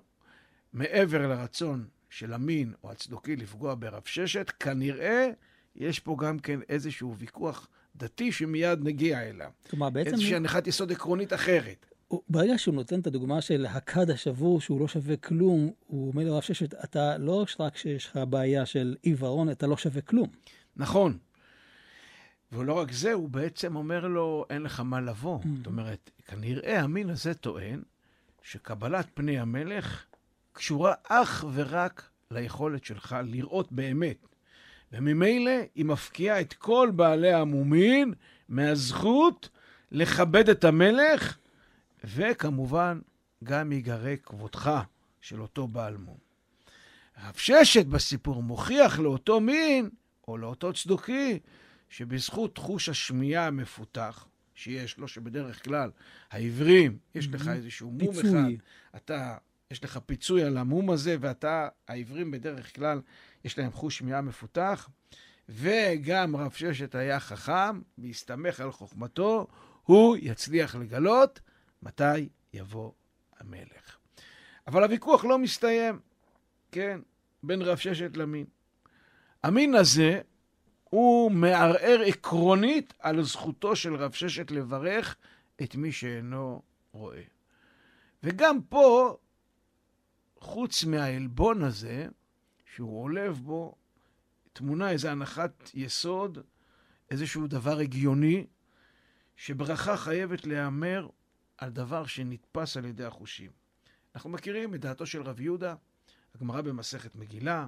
מעבר 0.73 1.27
לרצון 1.27 1.89
של 2.11 2.33
המין 2.33 2.73
או 2.85 2.91
הצדוקי 2.91 3.37
לפגוע 3.37 3.75
ברב 3.79 4.03
ששת, 4.05 4.51
כנראה 4.61 5.29
יש 5.77 5.99
פה 5.99 6.17
גם 6.19 6.39
כן 6.39 6.61
איזשהו 6.69 7.17
ויכוח 7.17 7.69
דתי 7.99 8.33
שמיד 8.33 8.79
נגיע 8.83 9.23
אליו. 9.23 9.51
כלומר, 9.71 9.91
בעצם... 9.91 10.11
איזושהי 10.11 10.37
הנחת 10.37 10.67
יסוד 10.67 10.93
עקרונית 10.93 11.33
אחרת. 11.33 11.87
ברגע 12.29 12.59
שהוא 12.59 12.75
נותן 12.75 13.01
את 13.01 13.07
הדוגמה 13.07 13.41
של 13.41 13.67
הכד 13.67 14.11
השבור 14.11 14.61
שהוא 14.61 14.81
לא 14.81 14.89
שווה 14.89 15.17
כלום, 15.17 15.73
הוא 15.87 16.09
אומר 16.09 16.25
לרב 16.25 16.43
ששת, 16.43 16.75
אתה 16.85 17.19
לא 17.19 17.47
רק 17.59 17.77
שיש 17.77 18.07
לך 18.07 18.21
בעיה 18.29 18.67
של 18.67 18.97
עיוורון, 19.03 19.51
אתה 19.51 19.67
לא 19.67 19.77
שווה 19.77 20.01
כלום. 20.01 20.29
נכון. 20.77 21.19
ולא 22.53 22.73
רק 22.73 22.93
זה, 22.93 23.13
הוא 23.13 23.29
בעצם 23.29 23.77
אומר 23.77 24.09
לו, 24.09 24.45
אין 24.51 24.63
לך 24.63 24.81
מה 24.81 25.01
לבוא. 25.01 25.39
Mm. 25.43 25.47
זאת 25.57 25.67
אומרת, 25.67 26.11
כנראה 26.27 26.81
המין 26.81 27.11
הזה 27.11 27.35
טוען 27.35 27.83
שקבלת 28.43 29.07
פני 29.15 29.39
המלך 29.39 30.05
קשורה 30.53 30.95
אך 31.09 31.45
ורק 31.53 32.11
ליכולת 32.31 32.85
שלך 32.85 33.17
לראות 33.25 33.73
באמת. 33.73 34.28
וממילא 34.93 35.53
היא 35.75 35.85
מפקיעה 35.85 36.41
את 36.41 36.53
כל 36.53 36.91
בעלי 36.97 37.33
המומין 37.33 38.15
מהזכות 38.49 39.49
לכבד 39.93 40.49
את 40.49 40.65
המלך, 40.65 41.37
וכמובן 42.05 43.01
גם 43.45 43.73
ייגרא 43.73 44.17
כבודך 44.23 44.71
של 45.21 45.43
אותו 45.43 45.69
בעל 45.69 45.97
מום. 45.97 46.17
רב 47.25 47.35
ששת 47.37 47.87
בסיפור 47.87 48.43
מוכיח 48.43 48.99
לאותו 48.99 49.41
מין, 49.41 49.91
או 50.29 50.39
לאותו 50.39 50.73
צדוקי, 50.73 51.39
שבזכות 51.89 52.59
חוש 52.59 52.89
השמיעה 52.89 53.47
המפותח 53.47 54.27
שיש 54.55 54.99
לו, 54.99 55.09
שבדרך 55.09 55.65
כלל 55.65 55.91
העיוורים, 56.31 56.99
יש 57.15 57.29
לך 57.29 57.49
איזשהו 57.49 57.91
מום. 57.91 58.19
אחד, 58.19 58.51
אתה, 58.97 59.37
יש 59.71 59.85
לך 59.85 59.99
פיצוי 60.07 60.45
על 60.45 60.57
המום 60.57 60.91
הזה, 60.91 61.17
ואתה, 61.21 61.69
העיוורים 61.89 62.31
בדרך 62.31 62.75
כלל, 62.75 63.01
יש 63.45 63.59
להם 63.59 63.73
חוש 63.73 63.99
שמיעה 63.99 64.21
מפותח, 64.21 64.89
וגם 65.49 66.37
רב 66.37 66.53
ששת 66.53 66.95
היה 66.95 67.21
חכם, 67.21 67.81
והסתמך 67.99 68.61
על 68.61 68.73
חוכמתו, 68.73 69.47
הוא 69.83 70.17
יצליח 70.21 70.75
לגלות 70.75 71.41
מתי 71.83 72.29
יבוא 72.53 72.93
המלך. 73.39 73.99
אבל 74.67 74.83
הוויכוח 74.83 75.25
לא 75.25 75.39
מסתיים, 75.39 76.01
כן, 76.73 77.01
בין 77.43 77.63
רב 77.63 77.77
ששת 77.77 78.17
למין. 78.17 78.47
המין 79.43 79.75
הזה, 79.75 80.21
הוא 80.85 81.31
מערער 81.31 82.01
עקרונית 82.07 82.95
על 82.99 83.23
זכותו 83.23 83.77
של 83.77 83.95
רב 83.95 84.13
ששת 84.13 84.51
לברך 84.51 85.17
את 85.63 85.77
מי 85.77 85.93
שאינו 85.93 86.63
רואה. 86.93 87.23
וגם 88.23 88.63
פה, 88.63 89.17
חוץ 90.41 90.85
מהעלבון 90.85 91.63
הזה, 91.63 92.07
שהוא 92.75 93.03
עולב 93.03 93.41
בו, 93.43 93.75
תמונה 94.53 94.91
איזו 94.91 95.09
הנחת 95.09 95.71
יסוד, 95.75 96.39
איזשהו 97.11 97.47
דבר 97.47 97.79
הגיוני, 97.79 98.47
שברכה 99.37 99.97
חייבת 99.97 100.47
להיאמר 100.47 101.09
על 101.59 101.71
דבר 101.71 102.07
שנתפס 102.07 102.77
על 102.77 102.85
ידי 102.85 103.05
החושים. 103.05 103.51
אנחנו 104.15 104.31
מכירים 104.31 104.75
את 104.75 104.81
דעתו 104.81 105.07
של 105.07 105.23
רב 105.23 105.41
יהודה, 105.41 105.75
הגמרא 106.35 106.61
במסכת 106.61 107.17
מגילה, 107.17 107.67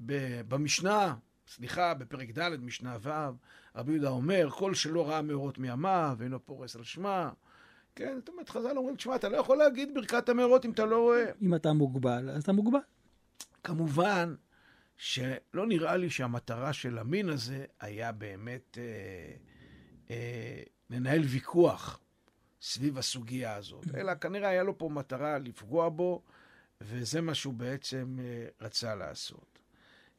במשנה, 0.00 1.14
סליחה, 1.46 1.94
בפרק 1.94 2.30
ד', 2.30 2.56
משנה 2.60 2.96
ו', 3.02 3.10
רבי 3.74 3.92
יהודה 3.92 4.08
אומר, 4.08 4.50
כל 4.50 4.74
שלא 4.74 5.08
ראה 5.08 5.22
מאורות 5.22 5.58
מימיו 5.58 6.14
ואינו 6.18 6.44
פורס 6.44 6.76
על 6.76 6.84
שמה. 6.84 7.30
כן, 7.96 8.14
זאת 8.18 8.28
אומרת, 8.28 8.48
חז"ל 8.48 8.76
אומרים, 8.78 8.96
תשמע, 8.96 9.16
אתה 9.16 9.28
לא 9.28 9.36
יכול 9.36 9.56
להגיד 9.56 9.94
ברכת 9.94 10.28
המאורות 10.28 10.64
אם 10.64 10.70
אתה 10.70 10.84
לא 10.84 11.02
רואה. 11.02 11.24
אם 11.42 11.54
אתה 11.54 11.72
מוגבל, 11.72 12.30
אז 12.30 12.42
אתה 12.42 12.52
מוגבל. 12.52 12.78
כמובן 13.64 14.34
שלא 14.96 15.66
נראה 15.66 15.96
לי 15.96 16.10
שהמטרה 16.10 16.72
של 16.72 16.98
המין 16.98 17.28
הזה 17.28 17.64
היה 17.80 18.12
באמת 18.12 18.78
אה, 18.78 19.34
אה, 20.10 20.62
לנהל 20.90 21.20
ויכוח 21.20 22.00
סביב 22.62 22.98
הסוגיה 22.98 23.54
הזאת, 23.54 23.84
אלא 23.94 24.14
כנראה 24.14 24.48
היה 24.48 24.62
לו 24.62 24.78
פה 24.78 24.88
מטרה 24.88 25.38
לפגוע 25.38 25.88
בו, 25.88 26.22
וזה 26.80 27.20
מה 27.20 27.34
שהוא 27.34 27.54
בעצם 27.54 28.16
אה, 28.18 28.46
רצה 28.60 28.94
לעשות. 28.94 29.58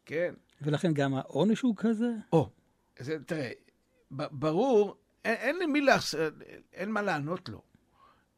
כן? 0.05 0.33
ולכן 0.61 0.93
גם 0.93 1.13
העונש 1.13 1.61
הוא 1.61 1.75
כזה? 1.77 2.09
או, 2.33 2.49
זה, 2.99 3.23
תראה, 3.23 3.51
ברור, 4.11 4.97
אין, 5.25 5.35
אין 5.35 5.59
למי 5.59 5.81
להחס... 5.81 6.15
אין 6.73 6.91
מה 6.91 7.01
לענות 7.01 7.49
לו. 7.49 7.61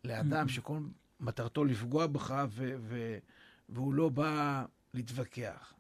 לאדם 0.04 0.50
שכל 0.50 0.80
מטרתו 1.20 1.66
לפגוע 1.66 2.08
בך 2.08 2.46
ו- 2.50 2.76
ו- 2.80 3.18
והוא 3.70 3.94
לא 3.94 4.10
בא 4.10 4.66
להתווכח. 4.94 5.74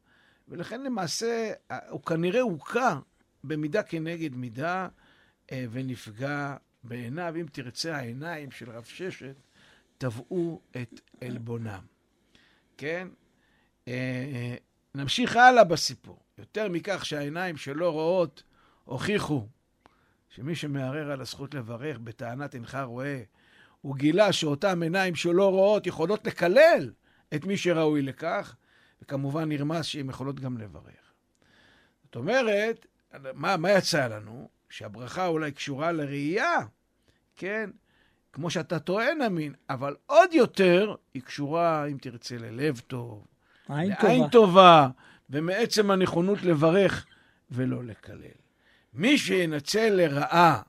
ולכן 0.47 0.83
למעשה, 0.83 1.53
הוא 1.89 2.03
כנראה 2.03 2.41
הוכה 2.41 2.99
במידה 3.43 3.83
כנגד 3.83 4.35
מידה 4.35 4.87
אה, 5.51 5.65
ונפגע 5.71 6.55
בעיניו. 6.83 7.33
אם 7.41 7.45
תרצה, 7.51 7.97
העיניים 7.97 8.51
של 8.51 8.69
רב 8.69 8.83
ששת 8.83 9.35
טבעו 9.97 10.61
את 10.81 11.01
עלבונם. 11.21 11.85
כן? 12.77 13.07
אה, 13.87 14.55
נמשיך 14.95 15.35
הלאה 15.35 15.63
בסיפור. 15.63 16.19
יותר 16.37 16.69
מכך 16.69 17.05
שהעיניים 17.05 17.57
שלא 17.57 17.89
רואות 17.91 18.43
הוכיחו 18.83 19.47
שמי 20.38 20.56
שמערער 20.56 21.12
על 21.12 21.21
הזכות 21.21 21.54
לברך 21.54 21.97
בטענת 21.97 22.56
אינך 22.56 22.78
רואה, 22.84 23.21
הוא 23.82 23.95
גילה 23.95 24.34
שאותן 24.34 24.84
עיניים 24.84 25.15
שלא 25.15 25.50
רואות 25.50 25.88
יכולות 25.88 26.28
לקלל 26.28 26.91
את 27.36 27.45
מי 27.45 27.58
שראוי 27.58 28.02
לכך, 28.02 28.56
וכמובן 29.02 29.50
נרמז 29.50 29.86
שהן 29.86 30.10
יכולות 30.10 30.39
גם 30.39 30.58
לברך. 30.58 31.13
זאת 32.04 32.15
אומרת, 32.15 32.86
מה, 33.34 33.58
מה 33.58 33.71
יצא 33.71 34.08
לנו? 34.08 34.50
שהברכה 34.69 35.28
אולי 35.28 35.52
קשורה 35.52 35.91
לראייה, 35.91 36.58
כן? 37.36 37.69
כמו 38.34 38.50
שאתה 38.50 38.80
טוען, 38.80 39.21
אמין, 39.21 39.54
אבל 39.69 39.95
עוד 40.06 40.34
יותר 40.34 40.95
היא 41.13 41.21
קשורה, 41.21 41.86
אם 41.86 41.97
תרצה, 42.02 42.38
ללב 42.38 42.82
טוב, 42.88 43.26
עין 43.69 43.93
לעין 44.04 44.21
טובה. 44.21 44.30
טובה, 44.32 44.89
ומעצם 45.30 45.91
הנכונות 45.91 46.43
לברך 46.43 47.06
ולא 47.52 47.84
לקלל. 47.84 48.46
מי 48.93 49.17
שינצל 49.17 49.89
לרעה 49.89 50.62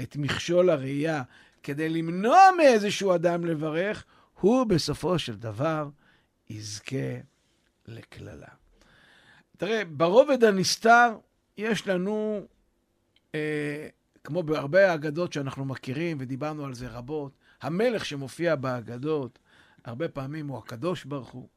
את 0.00 0.16
מכשול 0.16 0.70
הראייה 0.70 1.22
כדי 1.62 1.88
למנוע 1.88 2.38
מאיזשהו 2.56 3.14
אדם 3.14 3.44
לברך, 3.44 4.04
הוא 4.40 4.64
בסופו 4.64 5.18
של 5.18 5.36
דבר 5.36 5.88
יזכה 6.50 7.16
לקללה. 7.86 8.48
תראה, 9.56 9.84
ברובד 9.84 10.44
הנסתר 10.44 11.16
יש 11.56 11.88
לנו, 11.88 12.46
אה, 13.34 13.88
כמו 14.24 14.42
בהרבה 14.42 14.94
אגדות 14.94 15.32
שאנחנו 15.32 15.64
מכירים 15.64 16.16
ודיברנו 16.20 16.64
על 16.64 16.74
זה 16.74 16.88
רבות, 16.88 17.32
המלך 17.62 18.04
שמופיע 18.04 18.56
באגדות, 18.56 19.38
הרבה 19.84 20.08
פעמים 20.08 20.48
הוא 20.48 20.58
הקדוש 20.58 21.04
ברוך 21.04 21.30
הוא. 21.30 21.48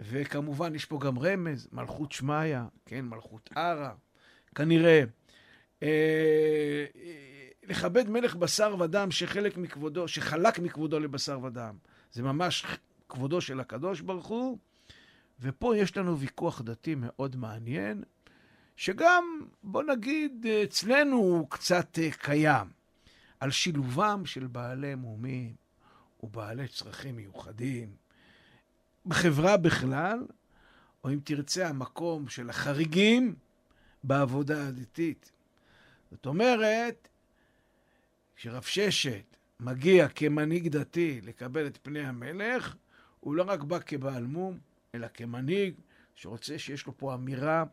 וכמובן, 0.00 0.74
יש 0.74 0.84
פה 0.84 0.98
גם 0.98 1.18
רמז, 1.18 1.68
מלכות 1.72 2.12
שמיא, 2.12 2.58
כן, 2.86 3.04
מלכות 3.04 3.50
ערה. 3.54 3.94
כנראה, 4.54 5.04
אה, 5.82 5.88
אה, 6.96 7.48
לכבד 7.62 8.08
מלך 8.10 8.36
בשר 8.36 8.76
ודם 8.80 9.10
שחלק 9.10 9.56
מכבודו, 9.56 10.08
שחלק 10.08 10.58
מכבודו 10.58 11.00
לבשר 11.00 11.40
ודם. 11.42 11.76
זה 12.12 12.22
ממש 12.22 12.64
כבודו 13.08 13.40
של 13.40 13.60
הקדוש 13.60 14.00
ברוך 14.00 14.26
הוא. 14.26 14.58
ופה 15.40 15.76
יש 15.76 15.96
לנו 15.96 16.18
ויכוח 16.18 16.62
דתי 16.62 16.94
מאוד 16.94 17.36
מעניין, 17.36 18.02
שגם, 18.76 19.24
בוא 19.62 19.82
נגיד, 19.82 20.46
אצלנו 20.64 21.16
הוא 21.16 21.50
קצת 21.50 21.98
אה, 21.98 22.10
קיים, 22.10 22.66
על 23.40 23.50
שילובם 23.50 24.26
של 24.26 24.46
בעלי 24.46 24.94
מומים 24.94 25.54
ובעלי 26.22 26.68
צרכים 26.68 27.16
מיוחדים 27.16 27.96
בחברה 29.06 29.56
בכלל, 29.56 30.26
או 31.04 31.10
אם 31.10 31.18
תרצה, 31.24 31.68
המקום 31.68 32.28
של 32.28 32.50
החריגים 32.50 33.34
בעבודה 34.04 34.68
הדתית. 34.68 35.32
זאת 36.10 36.26
אומרת, 36.26 37.08
כשרב 38.36 38.62
ששת 38.62 39.36
מגיע 39.60 40.08
כמנהיג 40.08 40.68
דתי 40.68 41.20
לקבל 41.24 41.66
את 41.66 41.78
פני 41.82 42.00
המלך, 42.00 42.76
הוא 43.20 43.34
לא 43.34 43.42
רק 43.46 43.62
בא 43.62 43.78
כבעל 43.78 44.24
מום, 44.24 44.58
אלא 44.94 45.06
כמנהיג 45.14 45.74
שרוצה 46.14 46.58
שיש 46.58 46.86
לו 46.86 46.96
פה 46.96 47.14
אמירה 47.14 47.64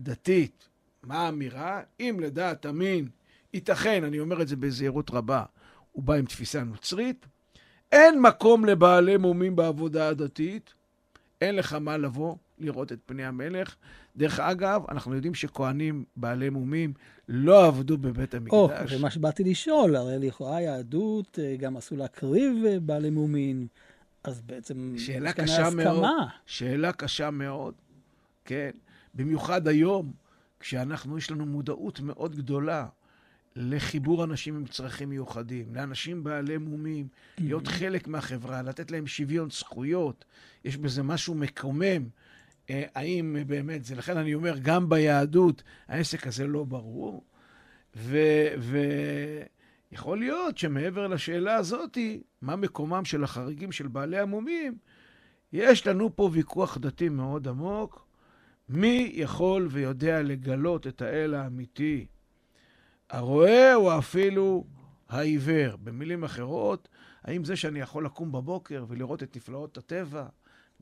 דתית. 0.00 0.68
מה 1.02 1.18
האמירה? 1.18 1.82
אם 2.00 2.16
לדעת 2.20 2.64
המין 2.64 3.08
ייתכן, 3.54 4.04
אני 4.04 4.20
אומר 4.20 4.42
את 4.42 4.48
זה 4.48 4.56
בזהירות 4.56 5.10
רבה, 5.10 5.44
הוא 5.92 6.02
בא 6.02 6.14
עם 6.14 6.26
תפיסה 6.26 6.64
נוצרית, 6.64 7.26
אין 7.92 8.20
מקום 8.20 8.64
לבעלי 8.64 9.16
מומים 9.16 9.56
בעבודה 9.56 10.08
הדתית, 10.08 10.74
אין 11.40 11.56
לך 11.56 11.72
מה 11.72 11.96
לבוא, 11.96 12.36
לראות 12.58 12.92
את 12.92 12.98
פני 13.06 13.24
המלך. 13.24 13.76
דרך 14.16 14.40
אגב, 14.40 14.82
אנחנו 14.88 15.14
יודעים 15.14 15.34
שכהנים 15.34 16.04
בעלי 16.16 16.50
מומים 16.50 16.92
לא 17.28 17.66
עבדו 17.66 17.98
בבית 17.98 18.34
המקדש. 18.34 18.52
או, 18.52 18.68
זה 18.88 18.98
מה 18.98 19.10
שבאתי 19.10 19.44
לשאול, 19.44 19.96
הרי 19.96 20.18
לכאורה 20.18 20.56
היהדות 20.56 21.38
אה, 21.42 21.56
גם 21.56 21.76
עשו 21.76 21.96
להקריב 21.96 22.64
אה, 22.66 22.80
בעלי 22.80 23.10
מומין, 23.10 23.66
אז 24.24 24.40
בעצם 24.40 24.94
שאלה 24.98 25.28
יש 25.28 25.34
כאן 25.34 25.44
קשה 25.44 25.66
הסכמה. 25.66 25.84
מאוד. 25.84 26.04
שאלה 26.46 26.92
קשה 26.92 27.30
מאוד, 27.30 27.74
כן. 28.44 28.70
במיוחד 29.14 29.68
היום, 29.68 30.12
כשאנחנו, 30.60 31.18
יש 31.18 31.30
לנו 31.30 31.46
מודעות 31.46 32.00
מאוד 32.00 32.36
גדולה 32.36 32.86
לחיבור 33.56 34.24
אנשים 34.24 34.56
עם 34.56 34.66
צרכים 34.66 35.08
מיוחדים, 35.08 35.74
לאנשים 35.74 36.24
בעלי 36.24 36.58
מומים, 36.58 37.08
להיות 37.38 37.68
חלק 37.68 38.08
מהחברה, 38.08 38.62
לתת 38.62 38.90
להם 38.90 39.06
שוויון 39.06 39.50
זכויות. 39.50 40.24
יש 40.64 40.76
בזה 40.76 41.02
משהו 41.02 41.34
מקומם. 41.34 42.08
אה, 42.72 42.82
האם 42.94 43.36
באמת 43.46 43.84
זה, 43.84 43.94
לכן 43.94 44.16
אני 44.16 44.34
אומר, 44.34 44.58
גם 44.62 44.88
ביהדות 44.88 45.62
העסק 45.88 46.26
הזה 46.26 46.46
לא 46.46 46.64
ברור. 46.64 47.24
ויכול 49.90 50.18
להיות 50.18 50.58
שמעבר 50.58 51.06
לשאלה 51.06 51.54
הזאת, 51.54 51.98
מה 52.42 52.56
מקומם 52.56 53.04
של 53.04 53.24
החריגים 53.24 53.72
של 53.72 53.88
בעלי 53.88 54.18
המומים, 54.18 54.78
יש 55.52 55.86
לנו 55.86 56.16
פה 56.16 56.30
ויכוח 56.32 56.78
דתי 56.78 57.08
מאוד 57.08 57.48
עמוק. 57.48 58.06
מי 58.68 59.12
יכול 59.14 59.68
ויודע 59.70 60.22
לגלות 60.22 60.86
את 60.86 61.02
האל 61.02 61.34
האמיתי? 61.34 62.06
הרואה 63.10 63.74
או 63.74 63.98
אפילו 63.98 64.64
העיוור? 65.08 65.76
במילים 65.76 66.24
אחרות, 66.24 66.88
האם 67.24 67.44
זה 67.44 67.56
שאני 67.56 67.80
יכול 67.80 68.04
לקום 68.04 68.32
בבוקר 68.32 68.84
ולראות 68.88 69.22
את 69.22 69.36
נפלאות 69.36 69.78
הטבע 69.78 70.26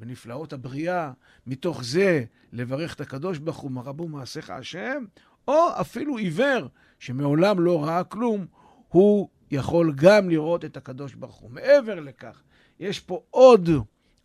ונפלאות 0.01 0.53
הבריאה, 0.53 1.13
מתוך 1.47 1.85
זה 1.85 2.25
לברך 2.53 2.95
את 2.95 3.01
הקדוש 3.01 3.39
ברוך 3.39 3.57
הוא, 3.57 3.71
מרבו 3.71 4.09
מעשיך 4.09 4.51
השם, 4.51 5.05
או 5.49 5.69
אפילו 5.81 6.17
עיוור 6.17 6.69
שמעולם 6.99 7.61
לא 7.61 7.85
ראה 7.85 8.05
כלום, 8.05 8.47
הוא 8.89 9.29
יכול 9.51 9.93
גם 9.97 10.31
לראות 10.31 10.65
את 10.65 10.77
הקדוש 10.77 11.15
ברוך 11.15 11.37
הוא. 11.37 11.51
מעבר 11.51 12.01
לכך, 12.01 12.43
יש 12.81 13.01
פה 13.01 13.23
עוד, 13.31 13.69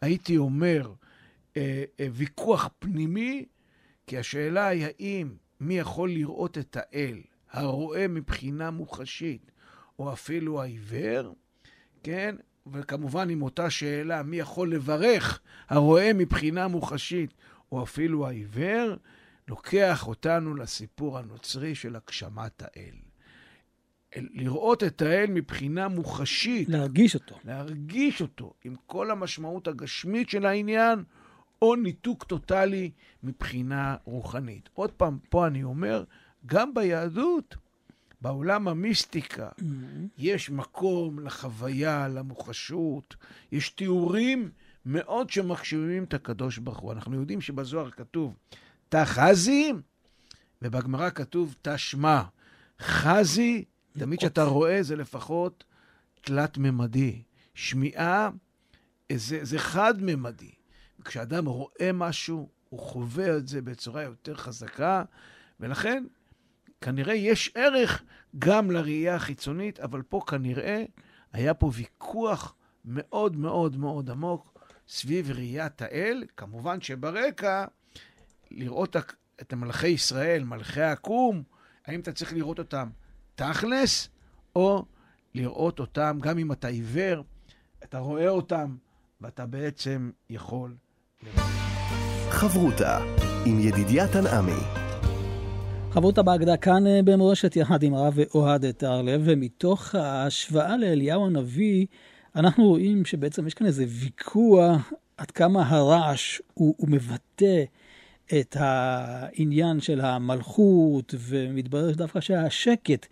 הייתי 0.01 0.37
אומר, 0.37 0.93
אה, 1.57 1.83
אה, 1.99 2.07
ויכוח 2.13 2.69
פנימי, 2.79 3.45
כי 4.07 4.17
השאלה 4.17 4.67
היא 4.67 4.85
האם 4.85 5.35
מי 5.59 5.77
יכול 5.77 6.09
לראות 6.09 6.57
את 6.57 6.77
האל, 6.79 7.21
הרואה 7.51 8.07
מבחינה 8.07 8.71
מוחשית, 8.71 9.51
או 9.99 10.13
אפילו 10.13 10.61
העיוור, 10.61 11.35
כן? 12.03 12.35
וכמובן 12.73 13.29
עם 13.29 13.41
אותה 13.41 13.69
שאלה, 13.69 14.23
מי 14.23 14.37
יכול 14.37 14.71
לברך, 14.71 15.39
הרואה 15.69 16.11
מבחינה 16.13 16.67
מוחשית, 16.67 17.33
או 17.71 17.83
אפילו 17.83 18.27
העיוור, 18.27 18.95
לוקח 19.47 20.07
אותנו 20.07 20.55
לסיפור 20.55 21.17
הנוצרי 21.17 21.75
של 21.75 21.95
הגשמת 21.95 22.61
האל. 22.61 22.95
לראות 24.15 24.83
את 24.83 25.01
האל 25.01 25.25
מבחינה 25.29 25.87
מוחשית. 25.87 26.69
להרגיש 26.69 27.15
אותו. 27.15 27.39
להרגיש 27.45 28.21
אותו, 28.21 28.53
עם 28.63 28.75
כל 28.85 29.11
המשמעות 29.11 29.67
הגשמית 29.67 30.29
של 30.29 30.45
העניין, 30.45 31.03
או 31.61 31.75
ניתוק 31.75 32.23
טוטאלי 32.23 32.91
מבחינה 33.23 33.95
רוחנית. 34.03 34.69
עוד 34.73 34.91
פעם, 34.91 35.17
פה 35.29 35.47
אני 35.47 35.63
אומר, 35.63 36.03
גם 36.45 36.73
ביהדות, 36.73 37.55
בעולם 38.25 38.67
המיסטיקה, 38.67 39.49
mm-hmm. 39.49 39.63
יש 40.17 40.49
מקום 40.49 41.19
לחוויה, 41.19 42.07
למוחשות, 42.07 43.15
יש 43.51 43.69
תיאורים 43.69 44.51
מאוד 44.85 45.29
שמחשיבים 45.29 46.03
את 46.03 46.13
הקדוש 46.13 46.57
ברוך 46.57 46.77
הוא. 46.77 46.91
אנחנו 46.91 47.19
יודעים 47.19 47.41
שבזוהר 47.41 47.91
כתוב 47.91 48.35
תא 48.89 49.05
חזי, 49.05 49.73
ובגמרא 50.61 51.09
כתוב 51.09 51.55
תא 51.61 51.77
שמע. 51.77 52.21
חזי, 52.81 53.65
תמיד 53.97 54.19
כשאתה 54.19 54.43
רואה, 54.43 54.83
זה 54.83 54.95
לפחות 54.95 55.63
תלת-ממדי. 56.21 57.21
שמיעה, 57.53 58.29
זה, 59.11 59.39
זה 59.41 59.59
חד-ממדי. 59.59 60.51
כשאדם 61.03 61.45
רואה 61.45 61.91
משהו, 61.93 62.49
הוא 62.69 62.79
חווה 62.79 63.37
את 63.37 63.47
זה 63.47 63.61
בצורה 63.61 64.03
יותר 64.03 64.35
חזקה, 64.35 65.03
ולכן 65.59 66.03
כנראה 66.81 67.13
יש 67.13 67.51
ערך 67.55 68.03
גם 68.39 68.71
לראייה 68.71 69.15
החיצונית, 69.15 69.79
אבל 69.79 70.01
פה 70.01 70.21
כנראה 70.27 70.83
היה 71.33 71.53
פה 71.53 71.71
ויכוח 71.73 72.55
מאוד 72.85 73.37
מאוד 73.37 73.77
מאוד 73.77 74.09
עמוק 74.09 74.59
סביב 74.87 75.31
ראיית 75.31 75.81
האל. 75.81 76.23
כמובן 76.37 76.81
שברקע, 76.81 77.65
לראות 78.51 78.95
את 79.41 79.53
מלכי 79.53 79.87
ישראל, 79.87 80.43
מלכי 80.43 80.81
העקום, 80.81 81.43
האם 81.85 81.99
אתה 81.99 82.11
צריך 82.11 82.33
לראות 82.33 82.59
אותם 82.59 82.89
תכלס, 83.35 84.09
או 84.55 84.85
לראות 85.33 85.79
אותם, 85.79 86.17
גם 86.21 86.37
אם 86.37 86.51
אתה 86.51 86.67
עיוור, 86.67 87.23
אתה 87.83 87.97
רואה 87.97 88.29
אותם, 88.29 88.75
ואתה 89.21 89.45
בעצם 89.45 90.11
יכול 90.29 90.75
לראות. 91.23 91.49
חברותה 92.29 92.99
עם 93.45 93.59
ידידיה 93.59 94.07
תנעמי. 94.07 94.84
חברותה 95.95 96.23
בהגדה 96.23 96.57
כאן 96.57 96.87
אה, 96.87 96.99
במורשת 97.03 97.55
יחד 97.55 97.83
עם 97.83 97.93
הרב 97.93 98.17
אוהד 98.35 98.71
תהרלב, 98.71 99.21
ומתוך 99.23 99.95
ההשוואה 99.95 100.77
לאליהו 100.77 101.25
הנביא, 101.25 101.85
אנחנו 102.35 102.67
רואים 102.67 103.05
שבעצם 103.05 103.47
יש 103.47 103.53
כאן 103.53 103.67
איזה 103.67 103.85
ויכוח 103.87 104.93
עד 105.17 105.31
כמה 105.31 105.67
הרעש 105.67 106.41
הוא, 106.53 106.75
הוא 106.77 106.89
מבטא 106.89 107.63
את 108.39 108.55
העניין 108.59 109.79
של 109.79 110.01
המלכות, 110.01 111.15
ומתברר 111.19 111.91
דווקא 111.91 112.19
שהשקט, 112.19 113.05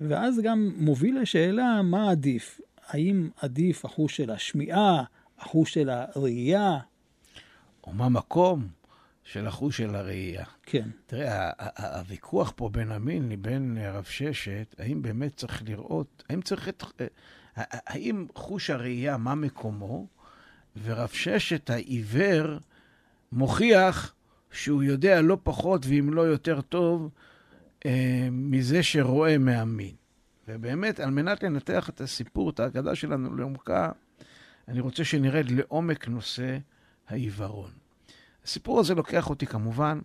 ואז 0.00 0.40
גם 0.42 0.72
מוביל 0.76 1.20
לשאלה 1.20 1.82
מה 1.82 2.10
עדיף. 2.10 2.60
האם 2.88 3.28
עדיף 3.40 3.84
החוש 3.84 4.16
של 4.16 4.30
השמיעה, 4.30 5.02
החוש 5.38 5.74
של 5.74 5.90
הראייה? 5.90 6.78
או 7.86 7.92
מה 7.92 8.08
מקום 8.08 8.66
של 9.26 9.46
החוש 9.46 9.76
של 9.76 9.94
הראייה. 9.94 10.44
כן. 10.62 10.88
תראה, 11.06 11.50
הוויכוח 11.76 12.52
פה 12.56 12.68
בין 12.68 12.92
המין 12.92 13.28
לבין 13.28 13.78
רב 13.92 14.04
ששת, 14.04 14.74
האם 14.78 15.02
באמת 15.02 15.36
צריך 15.36 15.62
לראות, 15.66 16.24
האם 16.30 16.40
צריך 16.42 16.68
את... 16.68 16.82
האם 17.56 18.26
חוש 18.34 18.70
הראייה, 18.70 19.16
מה 19.16 19.34
מקומו, 19.34 20.06
ורב 20.84 21.08
ששת 21.08 21.70
העיוור 21.70 22.58
מוכיח 23.32 24.14
שהוא 24.50 24.82
יודע 24.82 25.22
לא 25.22 25.38
פחות 25.42 25.86
ואם 25.86 26.14
לא 26.14 26.22
יותר 26.22 26.60
טוב 26.60 27.10
אה, 27.86 28.28
מזה 28.32 28.82
שרואה 28.82 29.38
מהמין. 29.38 29.94
ובאמת, 30.48 31.00
על 31.00 31.10
מנת 31.10 31.42
לנתח 31.42 31.88
את 31.88 32.00
הסיפור, 32.00 32.50
את 32.50 32.60
ההגדה 32.60 32.94
שלנו 32.94 33.36
לעומקה, 33.36 33.90
אני 34.68 34.80
רוצה 34.80 35.04
שנרד 35.04 35.50
לעומק 35.50 36.08
נושא 36.08 36.58
העיוורון. 37.08 37.85
הסיפור 38.46 38.80
הזה 38.80 38.94
לוקח 38.94 39.30
אותי 39.30 39.46
כמובן 39.46 39.98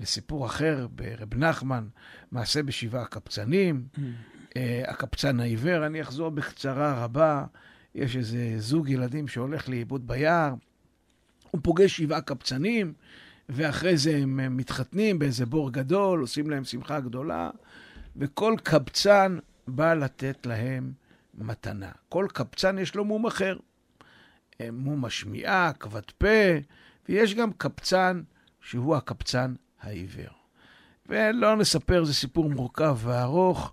לסיפור 0.00 0.46
אחר 0.46 0.86
ברב 0.90 1.34
נחמן, 1.34 1.88
מעשה 2.32 2.62
בשבעה 2.62 3.02
הקפצנים, 3.02 3.86
mm. 3.94 3.98
uh, 3.98 4.50
הקפצן 4.86 5.40
העיוור. 5.40 5.86
אני 5.86 6.02
אחזור 6.02 6.30
בקצרה 6.30 7.04
רבה. 7.04 7.44
יש 7.94 8.16
איזה 8.16 8.54
זוג 8.58 8.88
ילדים 8.88 9.28
שהולך 9.28 9.68
לאיבוד 9.68 10.06
ביער, 10.06 10.54
הוא 11.50 11.60
פוגש 11.64 11.96
שבעה 11.96 12.20
קפצנים, 12.20 12.92
ואחרי 13.48 13.96
זה 13.96 14.16
הם 14.16 14.56
מתחתנים 14.56 15.18
באיזה 15.18 15.46
בור 15.46 15.72
גדול, 15.72 16.20
עושים 16.20 16.50
להם 16.50 16.64
שמחה 16.64 17.00
גדולה, 17.00 17.50
וכל 18.16 18.54
קבצן 18.62 19.38
בא 19.68 19.94
לתת 19.94 20.46
להם 20.46 20.92
מתנה. 21.34 21.90
כל 22.08 22.26
קבצן 22.32 22.78
יש 22.78 22.94
לו 22.94 23.04
מום 23.04 23.26
אחר. 23.26 23.56
מום 24.72 25.04
השמיעה, 25.04 25.72
כבד 25.80 26.10
פה, 26.18 26.26
ויש 27.08 27.34
גם 27.34 27.52
קבצן 27.52 28.22
שהוא 28.60 28.96
הקבצן 28.96 29.54
העיוור. 29.80 30.30
ולא 31.06 31.56
נספר, 31.56 32.04
זה 32.04 32.14
סיפור 32.14 32.50
מורכב 32.50 32.98
וארוך, 33.02 33.72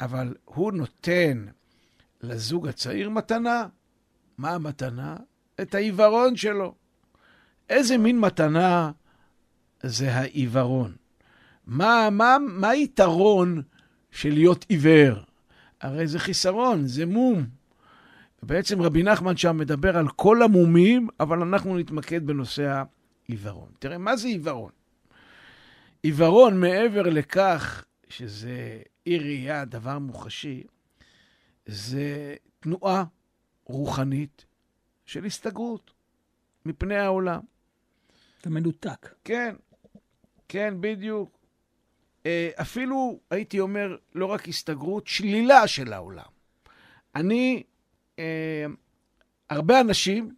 אבל 0.00 0.34
הוא 0.44 0.72
נותן 0.72 1.46
לזוג 2.22 2.68
הצעיר 2.68 3.10
מתנה. 3.10 3.66
מה 4.38 4.50
המתנה? 4.50 5.16
את 5.60 5.74
העיוורון 5.74 6.36
שלו. 6.36 6.74
איזה 7.70 7.98
מין 7.98 8.20
מתנה 8.20 8.92
זה 9.82 10.14
העיוורון? 10.14 10.94
מה, 11.66 12.08
מה, 12.10 12.36
מה 12.40 12.68
היתרון 12.68 13.62
של 14.10 14.28
להיות 14.28 14.66
עיוור? 14.68 15.18
הרי 15.80 16.06
זה 16.06 16.18
חיסרון, 16.18 16.86
זה 16.86 17.06
מום. 17.06 17.46
בעצם 18.46 18.82
רבי 18.82 19.02
נחמן 19.02 19.36
שם 19.36 19.56
מדבר 19.56 19.96
על 19.96 20.08
כל 20.08 20.42
המומים, 20.42 21.08
אבל 21.20 21.42
אנחנו 21.42 21.78
נתמקד 21.78 22.26
בנושא 22.26 22.82
העיוורון. 23.28 23.68
תראה, 23.78 23.98
מה 23.98 24.16
זה 24.16 24.28
עיוורון? 24.28 24.70
עיוורון, 26.02 26.60
מעבר 26.60 27.02
לכך 27.02 27.84
שזה 28.08 28.82
אי 29.06 29.18
ראייה, 29.18 29.64
דבר 29.64 29.98
מוחשי, 29.98 30.64
זה 31.66 32.34
תנועה 32.60 33.04
רוחנית 33.64 34.44
של 35.06 35.24
הסתגרות 35.24 35.90
מפני 36.66 36.96
העולם. 36.96 37.40
אתה 38.40 38.50
מנותק. 38.50 39.14
כן, 39.24 39.54
כן, 40.48 40.74
בדיוק. 40.80 41.38
אה, 42.26 42.50
אפילו, 42.60 43.18
הייתי 43.30 43.60
אומר, 43.60 43.96
לא 44.14 44.26
רק 44.26 44.48
הסתגרות, 44.48 45.06
שלילה 45.06 45.66
של 45.66 45.92
העולם. 45.92 46.30
אני, 47.14 47.62
אה, 48.18 48.66
הרבה 49.50 49.80
אנשים 49.80 50.34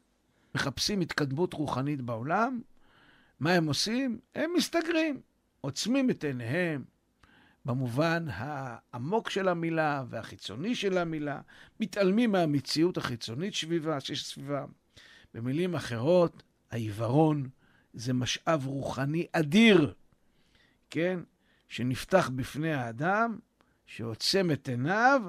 מחפשים 0.54 1.00
התקדמות 1.00 1.54
רוחנית 1.54 2.02
בעולם, 2.02 2.60
מה 3.40 3.52
הם 3.52 3.66
עושים? 3.66 4.18
הם 4.34 4.50
מסתגרים, 4.56 5.20
עוצמים 5.60 6.10
את 6.10 6.24
עיניהם, 6.24 6.84
במובן 7.64 8.26
העמוק 8.30 9.30
של 9.30 9.48
המילה 9.48 10.04
והחיצוני 10.08 10.74
של 10.74 10.98
המילה, 10.98 11.40
מתעלמים 11.80 12.32
מהמציאות 12.32 12.96
החיצונית 12.96 13.54
סביבה, 13.54 14.00
שיש 14.00 14.26
סביבה. 14.26 14.64
במילים 15.34 15.74
אחרות, 15.74 16.42
העיוורון 16.70 17.48
זה 17.94 18.12
משאב 18.12 18.66
רוחני 18.66 19.26
אדיר, 19.32 19.94
כן? 20.90 21.20
שנפתח 21.68 22.30
בפני 22.36 22.72
האדם, 22.72 23.38
שעוצם 23.86 24.50
את 24.50 24.68
עיניו 24.68 25.22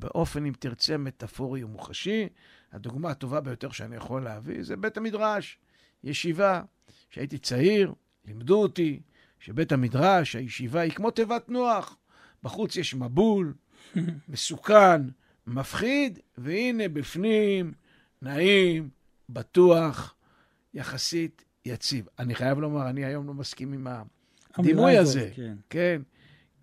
באופן, 0.00 0.46
אם 0.46 0.52
תרצה, 0.58 0.96
מטאפורי 0.96 1.64
ומוחשי. 1.64 2.28
הדוגמה 2.72 3.10
הטובה 3.10 3.40
ביותר 3.40 3.70
שאני 3.70 3.96
יכול 3.96 4.24
להביא 4.24 4.62
זה 4.62 4.76
בית 4.76 4.96
המדרש, 4.96 5.58
ישיבה. 6.04 6.62
כשהייתי 7.10 7.38
צעיר, 7.38 7.94
לימדו 8.24 8.62
אותי 8.62 9.00
שבית 9.38 9.72
המדרש, 9.72 10.36
הישיבה, 10.36 10.80
היא 10.80 10.92
כמו 10.92 11.10
תיבת 11.10 11.48
נוח. 11.48 11.96
בחוץ 12.42 12.76
יש 12.76 12.94
מבול, 12.94 13.54
מסוכן, 14.28 15.02
מפחיד, 15.46 16.18
והנה 16.38 16.88
בפנים, 16.88 17.72
נעים, 18.22 18.88
בטוח, 19.28 20.14
יחסית 20.74 21.44
יציב. 21.64 22.06
אני 22.18 22.34
חייב 22.34 22.58
לומר, 22.58 22.90
אני 22.90 23.04
היום 23.04 23.26
לא 23.26 23.34
מסכים 23.34 23.72
עם 23.72 23.86
הדימוי 24.54 24.98
הזה. 24.98 25.30
כן. 25.34 25.54
כן. 25.70 26.02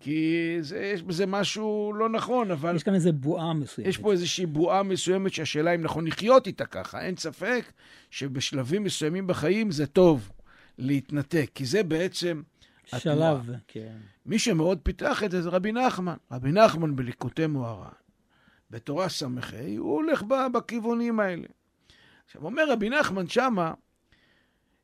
כי 0.00 0.56
זה, 0.60 0.78
יש 0.78 1.02
בזה 1.02 1.26
משהו 1.26 1.92
לא 1.96 2.08
נכון, 2.08 2.50
אבל... 2.50 2.76
יש 2.76 2.82
כאן 2.82 2.94
איזו 2.94 3.12
בועה 3.12 3.52
מסוימת. 3.52 3.88
יש 3.88 3.98
פה 3.98 4.12
איזושהי 4.12 4.46
בועה 4.46 4.82
מסוימת 4.82 5.32
שהשאלה 5.32 5.74
אם 5.74 5.82
נכון 5.82 6.06
לחיות 6.06 6.46
איתה 6.46 6.66
ככה. 6.66 7.00
אין 7.00 7.16
ספק 7.16 7.72
שבשלבים 8.10 8.84
מסוימים 8.84 9.26
בחיים 9.26 9.70
זה 9.70 9.86
טוב 9.86 10.30
להתנתק, 10.78 11.50
כי 11.54 11.64
זה 11.64 11.82
בעצם 11.82 12.42
שלב, 12.86 13.14
התנועה. 13.16 13.58
כן. 13.68 13.96
מי 14.26 14.38
שמאוד 14.38 14.78
פיתח 14.82 15.22
את 15.24 15.30
זה 15.30 15.42
זה 15.42 15.48
רבי 15.48 15.72
נחמן. 15.72 16.16
רבי 16.32 16.52
נחמן 16.52 16.96
בליקוטי 16.96 17.46
מוהר"ן, 17.46 17.88
בתורה 18.70 19.08
ס"ה, 19.08 19.26
הוא 19.78 19.94
הולך 19.94 20.22
בכיוונים 20.52 21.20
האלה. 21.20 21.46
עכשיו, 22.24 22.44
אומר 22.44 22.72
רבי 22.72 22.90
נחמן 22.90 23.28
שמה, 23.28 23.74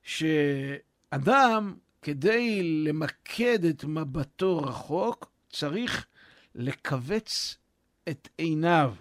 שאדם, 0.02 1.74
כדי 2.04 2.62
למקד 2.62 3.64
את 3.64 3.84
מבטו 3.84 4.58
רחוק, 4.58 5.30
צריך 5.50 6.06
לכווץ 6.54 7.56
את 8.08 8.28
עיניו, 8.38 8.94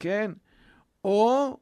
כן? 0.00 0.30
או 1.04 1.58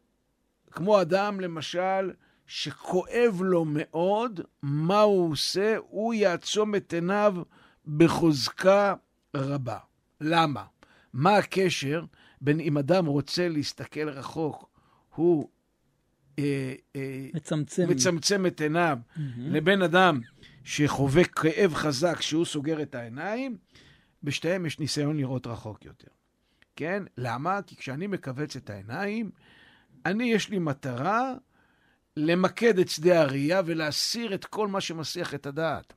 כמו 0.70 1.00
אדם, 1.00 1.40
למשל, 1.40 2.10
שכואב 2.46 3.40
לו 3.40 3.64
מאוד, 3.64 4.40
מה 4.62 5.00
הוא 5.00 5.32
עושה? 5.32 5.76
הוא 5.78 6.14
יעצום 6.14 6.74
את 6.74 6.92
עיניו 6.92 7.36
בחוזקה 7.86 8.94
רבה. 9.36 9.78
למה? 10.20 10.64
מה 11.12 11.36
הקשר 11.36 12.04
בין 12.40 12.60
אם 12.60 12.78
אדם 12.78 13.06
רוצה 13.06 13.48
להסתכל 13.48 14.08
רחוק, 14.08 14.70
הוא 15.14 15.48
אה, 16.38 16.74
אה, 16.96 17.28
מצמצם. 17.34 17.88
מצמצם 17.88 18.46
את 18.46 18.60
עיניו, 18.60 18.98
mm-hmm. 19.16 19.20
לבין 19.38 19.82
אדם 19.82 20.20
שחווה 20.64 21.24
כאב 21.24 21.74
חזק 21.74 22.20
שהוא 22.20 22.44
סוגר 22.44 22.82
את 22.82 22.94
העיניים, 22.94 23.56
בשתיהם 24.22 24.66
יש 24.66 24.78
ניסיון 24.78 25.16
לראות 25.16 25.46
רחוק 25.46 25.84
יותר. 25.84 26.08
כן? 26.76 27.02
למה? 27.18 27.62
כי 27.62 27.76
כשאני 27.76 28.06
מכווץ 28.06 28.56
את 28.56 28.70
העיניים, 28.70 29.30
אני, 30.06 30.24
יש 30.32 30.48
לי 30.48 30.58
מטרה 30.58 31.34
למקד 32.16 32.78
את 32.78 32.88
שדה 32.88 33.20
הראייה 33.20 33.62
ולהסיר 33.64 34.34
את 34.34 34.44
כל 34.44 34.68
מה 34.68 34.80
שמסיח 34.80 35.34
את 35.34 35.46
הדעת. 35.46 35.92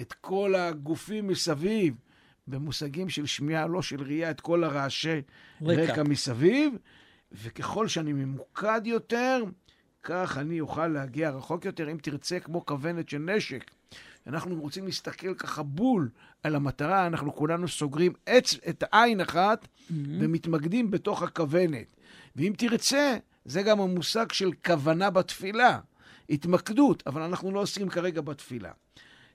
את 0.00 0.12
כל 0.12 0.54
הגופים 0.54 1.26
מסביב, 1.26 1.94
במושגים 2.46 3.08
של 3.08 3.26
שמיעה, 3.26 3.66
לא 3.66 3.82
של 3.82 4.02
ראייה, 4.02 4.30
את 4.30 4.40
כל 4.40 4.64
הרעשי 4.64 5.22
רקע, 5.62 5.92
רקע 5.92 6.02
מסביב, 6.02 6.74
וככל 7.32 7.88
שאני 7.88 8.12
ממוקד 8.12 8.80
יותר, 8.84 9.42
כך 10.02 10.38
אני 10.38 10.60
אוכל 10.60 10.86
להגיע 10.86 11.30
רחוק 11.30 11.64
יותר, 11.64 11.90
אם 11.90 11.98
תרצה, 12.02 12.40
כמו 12.40 12.66
כוונת 12.66 13.08
של 13.08 13.18
נשק. 13.18 13.70
אנחנו 14.26 14.60
רוצים 14.60 14.86
להסתכל 14.86 15.34
ככה 15.34 15.62
בול 15.62 16.10
על 16.42 16.54
המטרה, 16.54 17.06
אנחנו 17.06 17.34
כולנו 17.34 17.68
סוגרים 17.68 18.12
עץ, 18.26 18.54
את 18.68 18.84
עין 18.92 19.20
אחת 19.20 19.64
mm-hmm. 19.64 19.92
ומתמקדים 20.20 20.90
בתוך 20.90 21.22
הכוונת. 21.22 21.96
ואם 22.36 22.52
תרצה, 22.58 23.16
זה 23.44 23.62
גם 23.62 23.80
המושג 23.80 24.32
של 24.32 24.50
כוונה 24.66 25.10
בתפילה, 25.10 25.80
התמקדות, 26.30 27.02
אבל 27.06 27.22
אנחנו 27.22 27.52
לא 27.52 27.60
עושים 27.60 27.88
כרגע 27.88 28.20
בתפילה. 28.20 28.72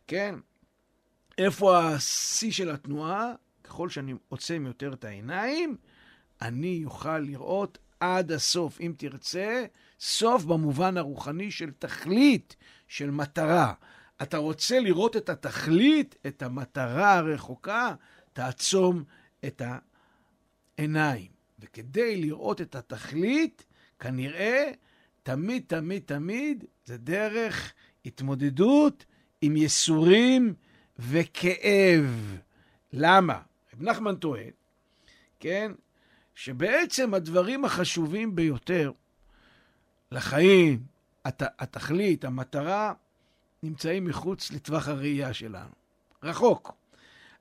כן? 0.07 0.35
איפה 1.37 1.79
השיא 1.79 2.51
של 2.51 2.69
התנועה? 2.69 3.33
ככל 3.63 3.89
שאני 3.89 4.13
עוצם 4.29 4.63
יותר 4.67 4.93
את 4.93 5.03
העיניים, 5.03 5.75
אני 6.41 6.81
אוכל 6.85 7.19
לראות 7.19 7.77
עד 7.99 8.31
הסוף, 8.31 8.81
אם 8.81 8.93
תרצה, 8.97 9.65
סוף 9.99 10.43
במובן 10.43 10.97
הרוחני 10.97 11.51
של 11.51 11.71
תכלית, 11.79 12.55
של 12.87 13.11
מטרה. 13.11 13.73
אתה 14.21 14.37
רוצה 14.37 14.79
לראות 14.79 15.17
את 15.17 15.29
התכלית, 15.29 16.15
את 16.27 16.41
המטרה 16.41 17.13
הרחוקה, 17.13 17.93
תעצום 18.33 19.03
את 19.45 19.61
העיניים. 20.77 21.31
וכדי 21.59 22.15
לראות 22.21 22.61
את 22.61 22.75
התכלית, 22.75 23.65
כנראה 23.99 24.71
תמיד, 25.23 25.63
תמיד, 25.67 26.03
תמיד 26.05 26.65
זה 26.85 26.97
דרך 26.97 27.73
התמודדות 28.05 29.05
עם 29.41 29.57
ייסורים 29.57 30.53
וכאב. 30.99 32.37
למה? 32.93 33.41
רב 33.73 33.81
נחמן 33.81 34.15
טוען, 34.15 34.51
כן, 35.39 35.71
שבעצם 36.35 37.13
הדברים 37.13 37.65
החשובים 37.65 38.35
ביותר 38.35 38.91
לחיים, 40.11 40.83
הת, 41.25 41.41
התכלית, 41.59 42.25
המטרה, 42.25 42.93
נמצאים 43.63 44.05
מחוץ 44.05 44.51
לטווח 44.51 44.87
הראייה 44.87 45.33
שלנו. 45.33 45.69
רחוק. 46.23 46.71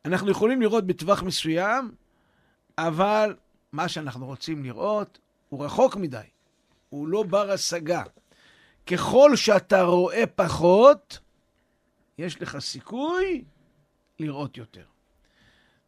אנחנו 0.05 0.31
יכולים 0.31 0.63
לראות 0.63 0.87
בטווח 0.87 1.23
מסוים, 1.23 1.91
אבל 2.79 3.37
מה 3.73 3.89
שאנחנו 3.89 4.27
רוצים 4.27 4.65
לראות 4.65 5.19
הוא 5.49 5.65
רחוק 5.65 5.97
מדי. 5.97 6.27
הוא 6.89 7.09
לא 7.09 7.23
בר 7.23 7.51
השגה. 7.51 8.03
ככל 8.87 9.37
שאתה 9.37 9.83
רואה 9.83 10.27
פחות, 10.27 11.19
יש 12.19 12.43
לך 12.43 12.59
סיכוי 12.59 13.45
לראות 14.19 14.57
יותר. 14.57 14.85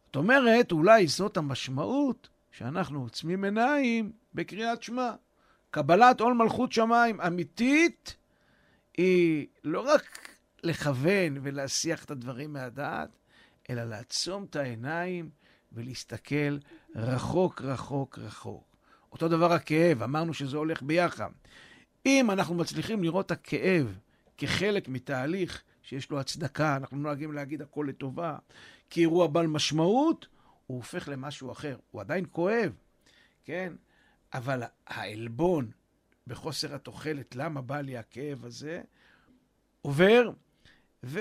זאת 0.05 0.15
אומרת, 0.15 0.71
אולי 0.71 1.07
זאת 1.07 1.37
המשמעות 1.37 2.29
שאנחנו 2.51 3.01
עוצמים 3.01 3.43
עיניים 3.43 4.11
בקריאת 4.33 4.83
שמע. 4.83 5.11
קבלת 5.71 6.21
עול 6.21 6.33
מלכות 6.33 6.71
שמיים 6.71 7.21
אמיתית 7.21 8.15
היא 8.97 9.47
לא 9.63 9.79
רק 9.79 10.35
לכוון 10.63 11.37
ולהסיח 11.41 12.05
את 12.05 12.11
הדברים 12.11 12.53
מהדעת, 12.53 13.09
אלא 13.69 13.83
לעצום 13.83 14.43
את 14.43 14.55
העיניים 14.55 15.29
ולהסתכל 15.71 16.57
רחוק, 16.95 17.61
רחוק, 17.61 18.19
רחוק. 18.19 18.63
אותו 19.11 19.27
דבר 19.27 19.53
הכאב, 19.53 20.03
אמרנו 20.03 20.33
שזה 20.33 20.57
הולך 20.57 20.81
ביחד. 20.81 21.29
אם 22.05 22.31
אנחנו 22.31 22.55
מצליחים 22.55 23.03
לראות 23.03 23.25
את 23.25 23.31
הכאב 23.31 23.97
כחלק 24.37 24.87
מתהליך 24.87 25.63
שיש 25.83 26.09
לו 26.09 26.19
הצדקה, 26.19 26.75
אנחנו 26.75 26.97
נוהגים 26.97 27.31
להגיד 27.33 27.61
הכל 27.61 27.85
לטובה, 27.89 28.37
כאירוע 28.89 29.27
בעל 29.27 29.47
משמעות, 29.47 30.27
הוא 30.67 30.77
הופך 30.77 31.07
למשהו 31.07 31.51
אחר. 31.51 31.77
הוא 31.91 32.01
עדיין 32.01 32.25
כואב, 32.31 32.73
כן? 33.45 33.73
אבל 34.33 34.63
העלבון 34.87 35.71
בחוסר 36.27 36.75
התוחלת, 36.75 37.35
למה 37.35 37.61
בא 37.61 37.81
לי 37.81 37.97
הכאב 37.97 38.45
הזה, 38.45 38.81
עובר, 39.81 40.31
ו... 41.03 41.19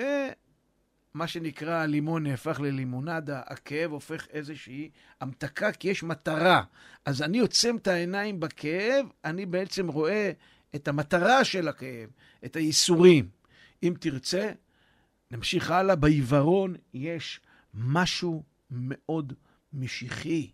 מה 1.15 1.27
שנקרא 1.27 1.75
הלימון 1.75 2.27
נהפך 2.27 2.61
ללימונדה, 2.61 3.43
הכאב 3.47 3.91
הופך 3.91 4.27
איזושהי 4.31 4.91
המתקה, 5.21 5.73
כי 5.73 5.89
יש 5.89 6.03
מטרה. 6.03 6.63
אז 7.05 7.23
אני 7.23 7.39
עוצם 7.39 7.77
את 7.77 7.87
העיניים 7.87 8.41
בכאב, 8.41 9.07
אני 9.25 9.47
בעצם 9.47 9.89
רואה 9.89 10.33
את 10.75 10.89
המטרה 10.89 11.45
של 11.45 11.69
הכאב, 11.69 12.11
את 12.45 12.57
הייסורים. 12.57 13.29
אם 13.83 13.95
תרצה, 14.01 14.53
נמשיך 15.31 15.71
הלאה. 15.71 15.97
בעיוורון 15.97 16.75
יש 16.95 17.41
משהו 17.75 18.43
מאוד 18.71 19.33
משיחי, 19.73 20.51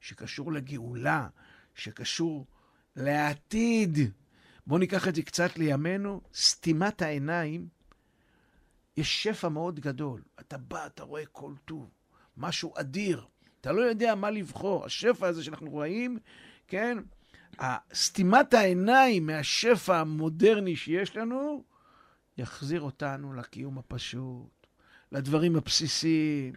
שקשור 0.00 0.52
לגאולה, 0.52 1.28
שקשור 1.74 2.46
לעתיד. 2.96 3.98
בואו 4.66 4.78
ניקח 4.78 5.08
את 5.08 5.14
זה 5.14 5.22
קצת 5.22 5.58
לימינו, 5.58 6.20
סתימת 6.34 7.02
העיניים, 7.02 7.68
יש 8.96 9.22
שפע 9.22 9.48
מאוד 9.48 9.80
גדול. 9.80 10.22
אתה 10.40 10.58
בא, 10.58 10.86
אתה 10.86 11.02
רואה 11.02 11.26
כל 11.26 11.52
טוב, 11.64 11.90
משהו 12.36 12.72
אדיר. 12.76 13.26
אתה 13.60 13.72
לא 13.72 13.82
יודע 13.82 14.14
מה 14.14 14.30
לבחור. 14.30 14.84
השפע 14.84 15.26
הזה 15.26 15.44
שאנחנו 15.44 15.70
רואים, 15.70 16.18
כן? 16.68 16.98
סתימת 17.94 18.54
העיניים 18.54 19.26
מהשפע 19.26 19.98
המודרני 19.98 20.76
שיש 20.76 21.16
לנו, 21.16 21.64
יחזיר 22.38 22.80
אותנו 22.80 23.32
לקיום 23.32 23.78
הפשוט, 23.78 24.66
לדברים 25.12 25.56
הבסיסיים, 25.56 26.52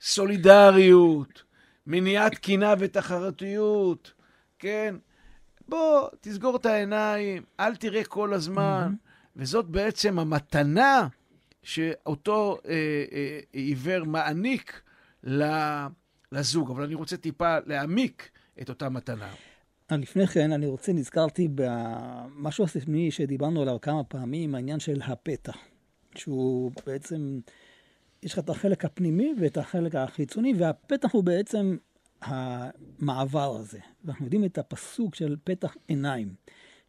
סולידריות, 0.00 1.42
מניעת 1.86 2.34
קנאה 2.34 2.74
ותחרותיות, 2.78 4.12
כן? 4.58 4.94
בוא, 5.72 6.08
תסגור 6.20 6.56
את 6.56 6.66
העיניים, 6.66 7.42
אל 7.60 7.76
תראה 7.76 8.04
כל 8.04 8.34
הזמן. 8.34 8.92
Mm-hmm. 8.92 9.32
וזאת 9.36 9.66
בעצם 9.66 10.18
המתנה 10.18 11.08
שאותו 11.62 12.58
אה, 12.68 12.72
אה, 13.12 13.38
עיוור 13.52 14.04
מעניק 14.04 14.82
לזוג. 16.32 16.70
אבל 16.70 16.82
אני 16.82 16.94
רוצה 16.94 17.16
טיפה 17.16 17.56
להעמיק 17.66 18.30
את 18.62 18.68
אותה 18.68 18.88
מתנה. 18.88 19.28
לפני 19.90 20.26
כן, 20.26 20.52
אני 20.52 20.66
רוצה, 20.66 20.92
נזכרתי 20.92 21.48
במשהו 21.54 22.64
הספני 22.64 23.10
שדיברנו 23.10 23.62
עליו 23.62 23.80
כמה 23.80 24.04
פעמים, 24.04 24.54
העניין 24.54 24.80
של 24.80 25.00
הפתח, 25.04 25.56
שהוא 26.14 26.72
בעצם, 26.86 27.40
יש 28.22 28.32
לך 28.32 28.38
את 28.38 28.50
החלק 28.50 28.84
הפנימי 28.84 29.34
ואת 29.40 29.56
החלק 29.56 29.94
החיצוני, 29.94 30.54
והפתח 30.58 31.12
הוא 31.12 31.24
בעצם 31.24 31.76
המעבר 32.22 33.56
הזה. 33.56 33.78
ואנחנו 34.04 34.24
יודעים 34.24 34.44
את 34.44 34.58
הפסוק 34.58 35.14
של 35.14 35.36
פתח 35.44 35.76
עיניים, 35.88 36.34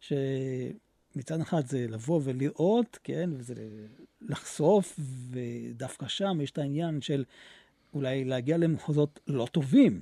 שמצד 0.00 1.40
אחד 1.40 1.66
זה 1.66 1.86
לבוא 1.88 2.20
ולראות, 2.24 2.98
כן, 3.04 3.30
וזה 3.36 3.54
לחשוף, 4.20 5.00
ודווקא 5.30 6.08
שם 6.08 6.38
יש 6.42 6.50
את 6.50 6.58
העניין 6.58 7.00
של 7.00 7.24
אולי 7.94 8.24
להגיע 8.24 8.56
למחוזות 8.56 9.20
לא 9.26 9.46
טובים. 9.52 10.00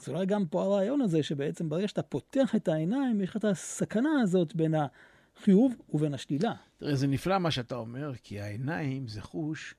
אז 0.00 0.08
אולי 0.08 0.26
גם 0.26 0.46
פה 0.46 0.62
הרעיון 0.62 1.00
הזה, 1.00 1.22
שבעצם 1.22 1.68
ברגע 1.68 1.88
שאתה 1.88 2.02
פותח 2.02 2.54
את 2.56 2.68
העיניים, 2.68 3.20
יש 3.20 3.30
לך 3.30 3.36
את 3.36 3.44
הסכנה 3.44 4.20
הזאת 4.22 4.56
בין 4.56 4.74
החיוב 4.74 5.74
ובין 5.88 6.14
השלילה. 6.14 6.52
תראה, 6.78 6.94
זה 6.94 7.06
נפלא 7.06 7.38
מה 7.38 7.50
שאתה 7.50 7.74
אומר, 7.74 8.12
כי 8.22 8.40
העיניים 8.40 9.08
זה 9.08 9.22
חוש 9.22 9.74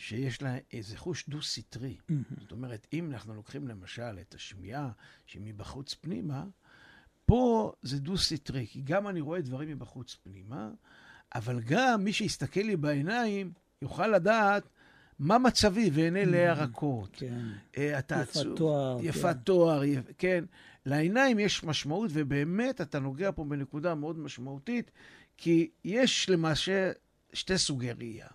שיש 0.00 0.42
לה 0.42 0.56
איזה 0.72 0.96
חוש 0.96 1.28
דו-סטרי. 1.28 1.96
Mm-hmm. 1.98 2.40
זאת 2.40 2.52
אומרת, 2.52 2.86
אם 2.92 3.10
אנחנו 3.10 3.34
לוקחים 3.34 3.68
למשל 3.68 4.18
את 4.20 4.34
השמיעה 4.34 4.90
שהיא 5.26 5.42
מבחוץ 5.44 5.94
פנימה, 5.94 6.44
פה 7.26 7.72
זה 7.82 7.98
דו-סטרי, 7.98 8.66
כי 8.66 8.82
גם 8.82 9.08
אני 9.08 9.20
רואה 9.20 9.40
דברים 9.40 9.68
מבחוץ 9.68 10.16
פנימה, 10.22 10.70
אבל 11.34 11.60
גם 11.60 12.04
מי 12.04 12.12
שיסתכל 12.12 12.60
לי 12.60 12.76
בעיניים 12.76 13.52
יוכל 13.82 14.06
לדעת 14.06 14.68
מה 15.18 15.38
מצבי 15.38 15.90
ועיני 15.92 16.26
לאה 16.26 16.52
רכות. 16.52 17.10
כן. 17.12 17.38
אה, 17.76 17.98
אתה 17.98 18.20
עצוב. 18.20 18.46
יפת 18.46 18.56
תואר. 18.56 18.98
יפת 19.02 19.22
כן. 19.22 19.32
תואר, 19.32 19.82
כן. 20.18 20.44
לעיניים 20.86 21.38
יש 21.38 21.64
משמעות, 21.64 22.10
ובאמת 22.14 22.80
אתה 22.80 22.98
נוגע 22.98 23.30
פה 23.32 23.44
בנקודה 23.44 23.94
מאוד 23.94 24.18
משמעותית, 24.18 24.90
כי 25.36 25.70
יש 25.84 26.30
למעשה 26.30 26.92
שתי 27.32 27.58
סוגי 27.58 27.92
ראייה. 27.92 28.28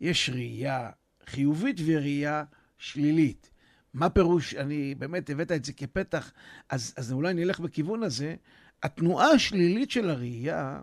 יש 0.00 0.30
ראייה 0.30 0.90
חיובית 1.26 1.76
וראייה 1.86 2.44
שלילית. 2.78 3.50
מה 3.94 4.10
פירוש, 4.10 4.54
אני 4.54 4.94
באמת 4.94 5.30
הבאת 5.30 5.52
את 5.52 5.64
זה 5.64 5.72
כפתח, 5.72 6.32
אז, 6.68 6.94
אז 6.96 7.12
אולי 7.12 7.34
נלך 7.34 7.60
בכיוון 7.60 8.02
הזה. 8.02 8.34
התנועה 8.82 9.30
השלילית 9.30 9.90
של 9.90 10.10
הראייה 10.10 10.80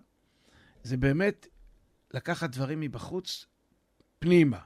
זה 0.83 0.97
באמת 0.97 1.47
לקחת 2.13 2.49
דברים 2.49 2.79
מבחוץ 2.79 3.45
פנימה. 4.19 4.59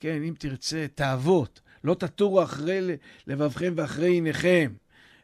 כן, 0.00 0.22
אם 0.22 0.34
תרצה, 0.38 0.86
תאוות, 0.94 1.60
לא 1.84 1.94
תטורו 1.94 2.42
אחרי 2.42 2.96
לבבכם 3.26 3.72
ואחרי 3.76 4.08
עיניכם. 4.08 4.72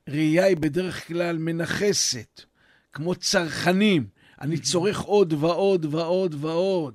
ראייה 0.09 0.45
היא 0.45 0.57
בדרך 0.57 1.09
כלל 1.09 1.39
מנכסת, 1.39 2.41
כמו 2.93 3.15
צרכנים. 3.15 4.07
אני 4.41 4.59
צורך 4.59 5.01
עוד 5.01 5.33
ועוד 5.33 5.95
ועוד 5.95 6.35
ועוד. 6.41 6.95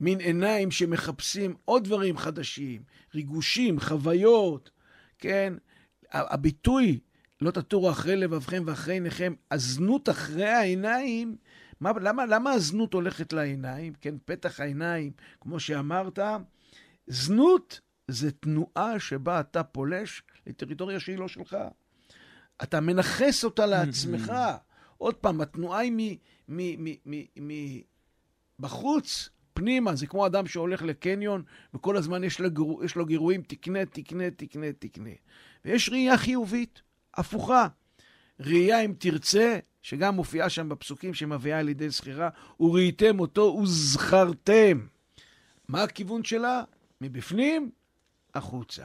מין 0.00 0.20
עיניים 0.20 0.70
שמחפשים 0.70 1.54
עוד 1.64 1.84
דברים 1.84 2.16
חדשים, 2.16 2.82
ריגושים, 3.14 3.80
חוויות, 3.80 4.70
כן? 5.18 5.54
הביטוי, 6.12 7.00
לא 7.40 7.50
תטורו 7.50 7.90
אחרי 7.90 8.16
לבבכם 8.16 8.62
ואחרי 8.66 8.94
עיניכם, 8.94 9.34
הזנות 9.50 10.08
אחרי 10.08 10.48
העיניים, 10.48 11.36
מה, 11.80 11.92
למה, 12.00 12.26
למה 12.26 12.52
הזנות 12.52 12.94
הולכת 12.94 13.32
לעיניים? 13.32 13.92
כן, 14.00 14.14
פתח 14.24 14.60
העיניים, 14.60 15.12
כמו 15.40 15.60
שאמרת, 15.60 16.18
זנות 17.06 17.80
זה 18.08 18.32
תנועה 18.32 18.98
שבה 18.98 19.40
אתה 19.40 19.62
פולש 19.62 20.22
לטריטוריה 20.46 21.00
שהיא 21.00 21.18
לא 21.18 21.28
שלך. 21.28 21.56
אתה 22.62 22.80
מנכס 22.80 23.44
אותה 23.44 23.66
לעצמך. 23.66 24.32
עוד 24.98 25.14
פעם, 25.14 25.40
התנועה 25.40 25.80
היא 25.80 26.16
מבחוץ, 28.58 29.28
פנימה. 29.56 29.94
זה 29.94 30.06
כמו 30.06 30.26
אדם 30.26 30.46
שהולך 30.46 30.82
לקניון, 30.82 31.42
וכל 31.74 31.96
הזמן 31.96 32.24
יש 32.24 32.40
לו, 32.40 32.50
גירו, 32.50 32.84
יש 32.84 32.96
לו 32.96 33.06
גירויים, 33.06 33.42
תקנה, 33.42 33.86
תקנה, 33.86 34.30
תקנה, 34.30 34.66
תקנה. 34.78 35.10
ויש 35.64 35.88
ראייה 35.88 36.18
חיובית, 36.18 36.82
הפוכה. 37.14 37.66
ראייה, 38.40 38.80
אם 38.80 38.94
תרצה, 38.98 39.58
שגם 39.82 40.14
מופיעה 40.14 40.48
שם 40.48 40.68
בפסוקים 40.68 41.14
שמביאה 41.14 41.58
על 41.58 41.68
ידי 41.68 41.90
זכירה, 41.90 42.28
וראיתם 42.60 43.20
אותו 43.20 43.58
וזכרתם. 43.62 44.86
מה 45.68 45.82
הכיוון 45.82 46.24
שלה? 46.24 46.62
מבפנים, 47.00 47.70
החוצה. 48.34 48.84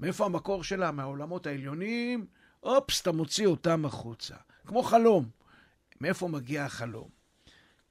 מאיפה 0.00 0.24
המקור 0.24 0.64
שלה? 0.64 0.90
מהעולמות 0.90 1.46
העליונים, 1.46 2.26
אופס, 2.62 3.00
אתה 3.00 3.12
מוציא 3.12 3.46
אותם 3.46 3.84
החוצה. 3.84 4.34
כמו 4.66 4.82
חלום. 4.82 5.28
מאיפה 6.00 6.28
מגיע 6.28 6.64
החלום? 6.64 7.08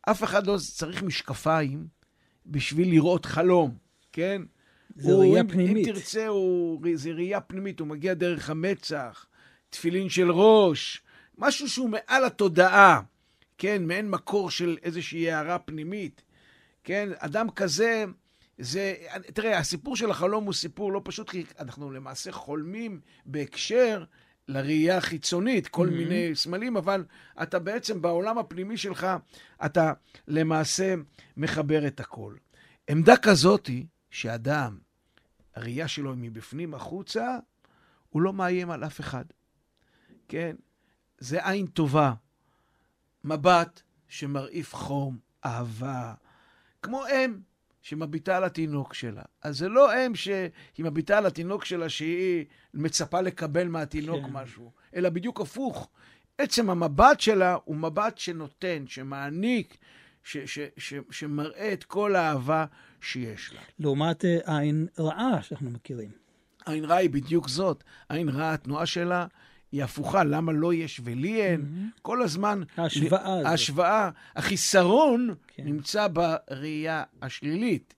אף 0.02 0.24
אחד 0.24 0.48
לא 0.48 0.58
צריך 0.58 1.04
משקפיים 1.04 1.88
בשביל 2.46 2.90
לראות 2.90 3.26
חלום, 3.26 3.78
כן? 4.12 4.42
זה 4.96 5.14
ראייה 5.14 5.44
פנימית. 5.44 5.88
אם 5.88 5.94
תרצה, 5.94 6.28
הוא, 6.28 6.82
זה 6.96 7.12
ראייה 7.12 7.42
פנימית, 7.42 7.80
הוא 7.80 7.88
מגיע 7.88 8.14
דרך 8.14 8.50
המצח, 8.50 9.26
תפילין 9.70 10.10
של 10.10 10.32
ראש, 10.32 11.02
משהו 11.38 11.70
שהוא 11.70 11.90
מעל 11.90 12.26
התודעה, 12.26 13.02
כן? 13.58 13.84
מעין 13.84 14.10
מקור 14.10 14.50
של 14.50 14.78
איזושהי 14.84 15.32
הערה 15.32 15.60
פנימית, 15.60 16.22
כן? 16.84 17.10
אדם 17.18 17.50
כזה, 17.50 18.06
זה, 18.58 18.94
תראה, 19.34 19.58
הסיפור 19.58 19.96
של 19.96 20.12
החלום 20.12 20.46
הוא 20.46 20.54
סיפור 20.54 20.92
לא 20.92 21.02
פשוט, 21.04 21.30
כי 21.30 21.44
אנחנו 21.60 21.92
למעשה 21.92 22.32
חולמים 22.32 23.00
בהקשר 23.26 24.04
לראייה 24.48 24.98
החיצונית, 24.98 25.68
כל 25.68 25.88
mm-hmm. 25.88 25.92
מיני 25.92 26.36
סמלים, 26.36 26.78
אבל 26.78 27.06
אתה 27.42 27.60
בעצם 27.60 28.02
בעולם 28.02 28.38
הפנימי 28.38 28.78
שלך, 28.78 29.08
אתה 29.66 29.94
למעשה 30.28 30.94
מחבר 31.38 31.88
את 31.88 32.00
הכל. 32.00 32.36
עמדה 32.90 33.18
כזאת 33.18 33.68
היא 33.68 33.86
שאדם, 34.10 34.78
הראייה 35.56 35.88
שלו 35.88 36.14
היא 36.14 36.20
מבפנים 36.22 36.74
החוצה, 36.74 37.38
הוא 38.10 38.22
לא 38.22 38.34
מאיים 38.34 38.72
על 38.72 38.84
אף 38.84 39.00
אחד. 39.00 39.26
כן? 40.28 40.56
זה 41.18 41.50
עין 41.50 41.68
טובה. 41.68 42.14
מבט 43.24 43.82
שמרעיף 44.08 44.76
חום, 44.76 45.18
אהבה. 45.46 46.14
כמו 46.82 47.04
אם 47.08 47.40
שמביטה 47.86 48.38
על 48.38 48.43
התינוק 48.43 48.93
שלה. 48.93 49.21
אז 49.43 49.58
זה 49.58 49.69
לא 49.69 50.06
אם 50.06 50.15
שהיא 50.15 50.50
מביטה 50.80 51.17
על 51.17 51.26
התינוק 51.26 51.65
שלה 51.65 51.89
שהיא 51.89 52.45
מצפה 52.74 53.21
לקבל 53.21 53.67
מהתינוק 53.67 54.26
כן. 54.26 54.32
משהו, 54.32 54.71
אלא 54.95 55.10
בדיוק 55.10 55.41
הפוך. 55.41 55.89
עצם 56.38 56.69
המבט 56.69 57.19
שלה 57.19 57.58
הוא 57.65 57.76
מבט 57.76 58.17
שנותן, 58.17 58.84
שמעניק, 58.88 59.78
ש, 60.24 60.38
ש, 60.38 60.60
ש, 60.78 60.93
שמראה 61.12 61.74
את 61.74 61.84
כל 61.84 62.16
האהבה 62.16 62.66
שיש 63.01 63.53
לה. 63.53 63.62
לעומת 63.80 64.26
אה, 64.26 64.60
עין 64.60 64.88
רעה 64.99 65.43
שאנחנו 65.43 65.70
מכירים. 65.70 66.12
עין 66.66 66.86
רעה 66.86 66.97
היא 66.97 67.10
בדיוק 67.10 67.49
זאת. 67.49 67.84
עין 68.10 68.30
רעה, 68.30 68.53
התנועה 68.53 68.86
שלה 68.86 69.28
היא 69.76 69.84
הפוכה, 69.84 70.23
למה 70.23 70.51
לא 70.51 70.73
יש 70.73 71.01
ולי 71.03 71.41
אין? 71.41 71.61
Mm-hmm. 71.61 71.99
כל 72.01 72.21
הזמן... 72.21 72.61
ההשוואה 72.78 73.34
הזאת. 73.34 73.45
ההשוואה. 73.45 74.09
החיסרון 74.36 75.36
כן. 75.47 75.63
נמצא 75.65 76.07
בראייה 76.07 77.03
השלילית. 77.21 77.93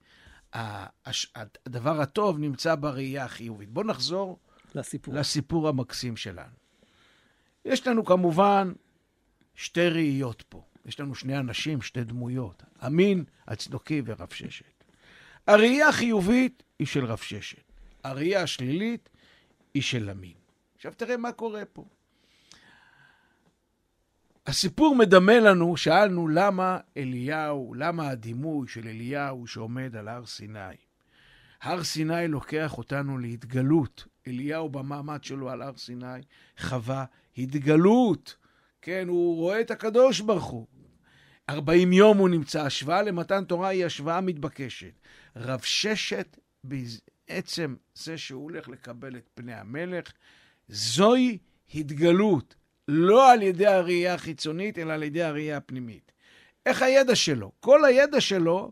הש... 0.54 1.34
הדבר 1.66 2.02
הטוב 2.02 2.40
נמצא 2.40 2.76
בראייה 2.76 3.26
החיובית. 3.26 3.70
בואו 3.70 3.88
נחזור 3.88 4.40
לסיפור. 4.76 5.14
לסיפור 5.14 5.68
המקסים 5.68 6.18
שלנו. 6.18 6.56
יש 7.66 7.88
לנו 7.88 8.06
כמובן 8.06 8.74
שתי 9.56 9.88
ראיות 9.90 10.44
פה. 10.50 10.62
יש 10.86 11.00
לנו 11.00 11.16
שני 11.16 11.38
אנשים, 11.38 11.82
שתי 11.82 12.04
דמויות, 12.04 12.64
אמין, 12.86 13.24
הצדוקי 13.48 14.02
ורב 14.06 14.30
ששת. 14.34 14.84
הראייה 15.48 15.90
החיובית 15.90 16.64
היא 16.80 16.88
של 16.88 17.06
רב 17.06 17.18
ששת. 17.18 17.72
הראייה 18.04 18.42
השלילית 18.42 19.10
היא 19.74 19.82
של 19.84 20.10
אמין. 20.10 20.37
עכשיו 20.78 20.92
תראה 20.98 21.18
מה 21.18 21.32
קורה 21.32 21.66
פה. 21.66 21.86
הסיפור 24.48 24.96
מדמה 24.96 25.40
לנו, 25.40 25.78
שאלנו 25.78 26.28
למה 26.28 26.80
אליהו, 26.98 27.74
למה 27.74 28.10
הדימוי 28.10 28.68
של 28.68 28.88
אליהו 28.88 29.48
שעומד 29.48 29.96
על 29.96 30.08
הר 30.08 30.26
סיני. 30.26 30.76
הר 31.62 31.84
סיני 31.84 32.28
לוקח 32.28 32.78
אותנו 32.78 33.18
להתגלות. 33.18 34.08
אליהו 34.28 34.70
במעמד 34.70 35.24
שלו 35.24 35.50
על 35.50 35.62
הר 35.62 35.78
סיני 35.78 36.22
חווה 36.60 37.06
התגלות. 37.38 38.36
כן, 38.82 39.08
הוא 39.08 39.36
רואה 39.36 39.62
את 39.62 39.72
הקדוש 39.72 40.20
ברוך 40.20 40.46
הוא. 40.46 40.68
40 41.50 41.94
יום 41.94 42.18
הוא 42.18 42.30
נמצא. 42.30 42.62
השוואה 42.62 43.02
למתן 43.02 43.46
תורה 43.46 43.68
היא 43.68 43.86
השוואה 43.86 44.22
מתבקשת. 44.22 44.94
רב 45.36 45.62
ששת, 45.62 46.38
בעצם 46.64 47.76
זה 47.96 48.18
שהוא 48.18 48.44
הולך 48.44 48.70
לקבל 48.70 49.18
את 49.18 49.30
פני 49.34 49.54
המלך, 49.54 50.12
זוהי 50.70 51.38
התגלות. 51.74 52.56
לא 52.88 53.32
על 53.32 53.42
ידי 53.42 53.68
הראייה 53.68 54.14
החיצונית, 54.14 54.80
אלא 54.80 54.94
על 54.94 55.04
ידי 55.04 55.24
הראייה 55.24 55.58
הפנימית. 55.58 56.12
איך 56.66 56.82
הידע 56.82 57.16
שלו? 57.16 57.52
כל 57.60 57.86
הידע 57.86 58.22
שלו 58.22 58.72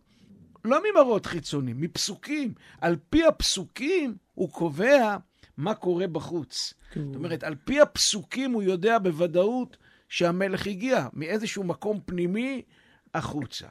לא 0.66 0.80
ממראות 0.90 1.26
חיצוניים, 1.26 1.82
מפסוקים. 1.82 2.54
על 2.82 2.96
פי 3.10 3.26
הפסוקים 3.26 4.16
הוא 4.34 4.50
קובע 4.50 5.18
מה 5.58 5.74
קורה 5.76 6.08
בחוץ. 6.08 6.74
כן. 6.92 7.06
זאת 7.06 7.16
אומרת, 7.16 7.44
על 7.44 7.56
פי 7.56 7.82
הפסוקים 7.82 8.52
הוא 8.52 8.64
יודע 8.64 9.00
בוודאות 9.00 9.78
שהמלך 10.10 10.68
הגיע 10.68 11.08
מאיזשהו 11.14 11.64
מקום 11.64 12.00
פנימי 12.06 12.62
החוצה. 13.14 13.68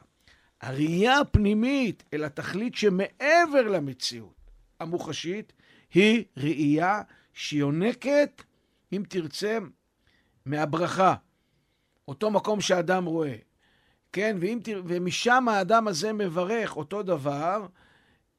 הראייה 0.61 1.19
הפנימית 1.19 2.03
אל 2.13 2.23
התכלית 2.23 2.75
שמעבר 2.75 3.67
למציאות 3.69 4.51
המוחשית 4.79 5.53
היא 5.93 6.23
ראייה 6.37 7.01
שיונקת, 7.35 8.43
אם 8.93 9.03
תרצה, 9.09 9.57
מהברכה. 10.45 11.15
אותו 12.07 12.31
מקום 12.31 12.61
שאדם 12.61 13.05
רואה. 13.05 13.35
כן, 14.13 14.37
ואם, 14.39 14.59
ומשם 14.85 15.47
האדם 15.49 15.87
הזה 15.87 16.13
מברך 16.13 16.77
אותו 16.77 17.03
דבר. 17.03 17.65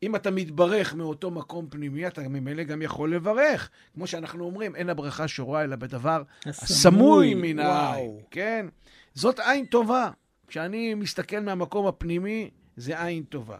אם 0.03 0.17
אתה 0.17 0.31
מתברך 0.31 0.95
מאותו 0.95 1.31
מקום 1.31 1.67
פנימי, 1.69 2.07
אתה 2.07 2.29
ממילא 2.29 2.63
גם 2.63 2.83
יכול 2.83 3.15
לברך. 3.15 3.71
כמו 3.95 4.07
שאנחנו 4.07 4.45
אומרים, 4.45 4.77
אין 4.77 4.91
הברכה 4.91 5.29
שורה 5.29 5.65
אלא 5.65 5.77
בדבר 5.77 6.23
הסמוי 6.47 7.35
מן 7.35 7.59
העין. 7.59 8.21
כן? 8.31 8.67
זאת 9.15 9.41
עין 9.41 9.67
טובה. 9.67 10.11
כשאני 10.47 10.95
מסתכל 10.95 11.41
מהמקום 11.41 11.87
הפנימי, 11.87 12.51
זה 12.77 13.05
עין 13.05 13.23
טובה. 13.23 13.59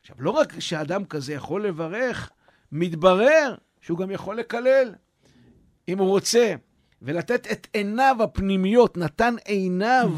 עכשיו, 0.00 0.16
לא 0.18 0.30
רק 0.30 0.60
שאדם 0.60 1.04
כזה 1.04 1.32
יכול 1.32 1.66
לברך, 1.66 2.30
מתברר 2.72 3.54
שהוא 3.84 3.98
גם 3.98 4.10
יכול 4.10 4.36
לקלל, 4.38 4.94
אם 5.88 5.98
הוא 5.98 6.08
רוצה. 6.08 6.54
ולתת 7.02 7.46
את 7.52 7.66
עיניו 7.72 8.16
הפנימיות, 8.20 8.96
נתן 8.96 9.34
עיניו. 9.44 10.12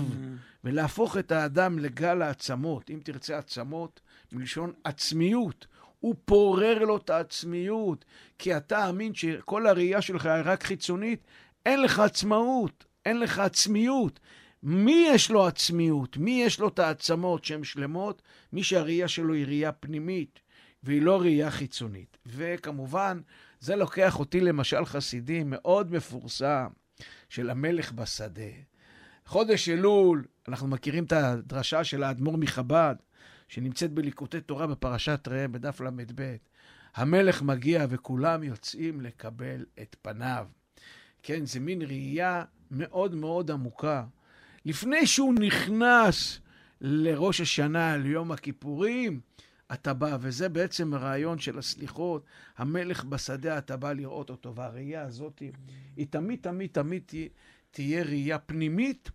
ולהפוך 0.65 1.17
את 1.17 1.33
האדם 1.33 1.79
לגל 1.79 2.23
העצמות. 2.23 2.91
אם 2.91 3.01
תרצה 3.05 3.39
עצמות, 3.39 4.01
מלשון 4.33 4.73
עצמיות. 4.85 5.67
הוא 6.01 6.15
פורר 6.25 6.79
לו 6.79 6.97
את 6.97 7.11
העצמיות, 7.11 8.05
כי 8.39 8.57
אתה 8.57 8.89
אמין 8.89 9.15
שכל 9.15 9.67
הראייה 9.67 10.03
שלך 10.03 10.27
היא 10.27 10.43
רק 10.45 10.63
חיצונית, 10.63 11.25
אין 11.67 11.83
לך 11.83 11.99
עצמאות, 11.99 12.85
אין 13.07 13.21
לך 13.21 13.39
עצמיות. 13.39 14.21
מי 14.63 15.07
יש 15.15 15.31
לו 15.31 15.47
עצמיות? 15.47 16.17
מי 16.17 16.43
יש 16.43 16.61
לו 16.61 16.69
את 16.69 16.79
העצמות 16.79 17.45
שהן 17.45 17.65
שלמות? 17.65 18.23
מי 18.53 18.63
שהראייה 18.63 19.09
שלו 19.09 19.35
היא 19.35 19.47
ראייה 19.47 19.73
פנימית, 19.73 20.41
והיא 20.83 21.03
לא 21.03 21.21
ראייה 21.21 21.51
חיצונית. 21.51 22.17
וכמובן, 22.27 23.21
זה 23.61 23.77
לוקח 23.77 24.19
אותי 24.19 24.41
למשל 24.41 24.85
חסידי 24.85 25.43
מאוד 25.45 25.93
מפורסם 25.93 26.67
של 27.29 27.51
המלך 27.51 27.93
בשדה. 27.93 28.43
חודש 29.27 29.69
אלול, 29.69 30.25
אנחנו 30.49 30.69
מכירים 30.69 31.05
את 31.05 31.13
הדרשה 31.13 31.85
של 31.85 32.03
האדמו"ר 32.03 32.37
מחב"ד, 32.37 32.95
שנמצאת 33.49 33.93
בליקוטי 33.93 34.41
תורה 34.41 34.67
בפרשת 34.67 35.29
ראה 35.29 35.49
בדף 35.49 35.81
ל"ב. 35.81 36.37
המלך 36.95 37.43
מגיע 37.43 37.87
וכולם 37.89 38.43
יוצאים 38.43 39.01
לקבל 39.01 39.65
את 39.83 39.97
פניו. 40.03 40.47
כן, 41.23 41.47
זה 41.47 41.61
מין 41.61 41.83
ראייה 41.83 42.45
מאוד 42.71 43.15
מאוד 43.15 43.51
עמוקה. 43.51 44.05
לפני 44.65 45.07
שהוא 45.07 45.35
נכנס 45.35 46.41
לראש 46.81 47.41
השנה, 47.41 47.97
ליום 47.97 48.33
הכיפורים, 48.33 49.21
אתה 49.73 49.95
בא, 49.95 50.19
וזה 50.21 50.49
בעצם 50.49 50.95
הרעיון 50.95 51.39
של 51.39 51.59
הסליחות. 51.59 52.25
המלך 52.57 53.05
בשדה, 53.05 53.59
אתה 53.59 53.77
בא 53.77 53.93
לראות 53.93 54.31
אותו, 54.31 54.55
והראייה 54.55 55.03
הזאת 55.03 55.43
היא 55.97 56.07
תמיד, 56.11 56.39
תמיד, 56.43 56.71
תמיד 56.73 57.03
תהיה 57.71 58.03
ראייה 58.03 58.39
פנימית 58.39 59.11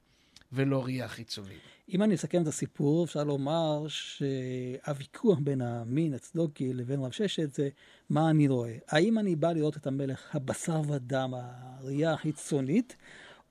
ולא 0.52 0.84
ראייה 0.84 1.08
חיצונית. 1.08 1.60
אם 1.94 2.04
אני 2.04 2.16
אסכם 2.16 2.42
את 2.42 2.48
הסיפור, 2.48 3.06
אפשר 3.06 3.24
לומר 3.24 3.86
שהוויכוח 3.88 5.40
בין 5.40 5.62
המין 5.62 6.14
הצדוקי 6.14 6.74
לבין 6.74 7.00
רב 7.00 7.12
ששת 7.12 7.54
זה 7.54 7.70
מה 8.10 8.30
אני 8.30 8.48
רואה. 8.48 8.78
האם 8.88 9.20
אני 9.20 9.36
בא 9.36 9.52
לראות 9.52 9.78
את 9.78 9.88
המלך 9.88 10.36
הבשר 10.36 10.82
ודם, 10.88 11.34
הראייה 11.34 12.14
החיצונית, 12.14 12.96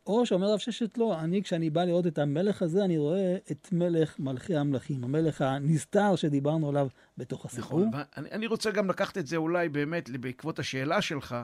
או 0.06 0.26
שאומר 0.26 0.52
רב 0.52 0.58
ששת, 0.58 0.98
לא, 0.98 1.20
אני, 1.20 1.42
כשאני 1.42 1.70
בא 1.70 1.84
לראות 1.84 2.06
את 2.06 2.18
המלך 2.18 2.62
הזה, 2.62 2.84
אני 2.84 2.98
רואה 2.98 3.36
את 3.50 3.68
מלך 3.72 4.18
מלכי 4.18 4.56
המלכים, 4.56 5.04
המלך 5.04 5.40
הנסתר 5.40 6.16
שדיברנו 6.16 6.68
עליו 6.68 6.88
בתוך 7.18 7.46
הסיפור. 7.46 7.80
נכון, 7.80 8.00
ואני, 8.16 8.30
אני 8.30 8.46
רוצה 8.46 8.70
גם 8.70 8.90
לקחת 8.90 9.18
את 9.18 9.26
זה 9.26 9.36
אולי 9.36 9.68
באמת, 9.68 10.10
בעקבות 10.10 10.58
השאלה 10.58 11.02
שלך, 11.02 11.36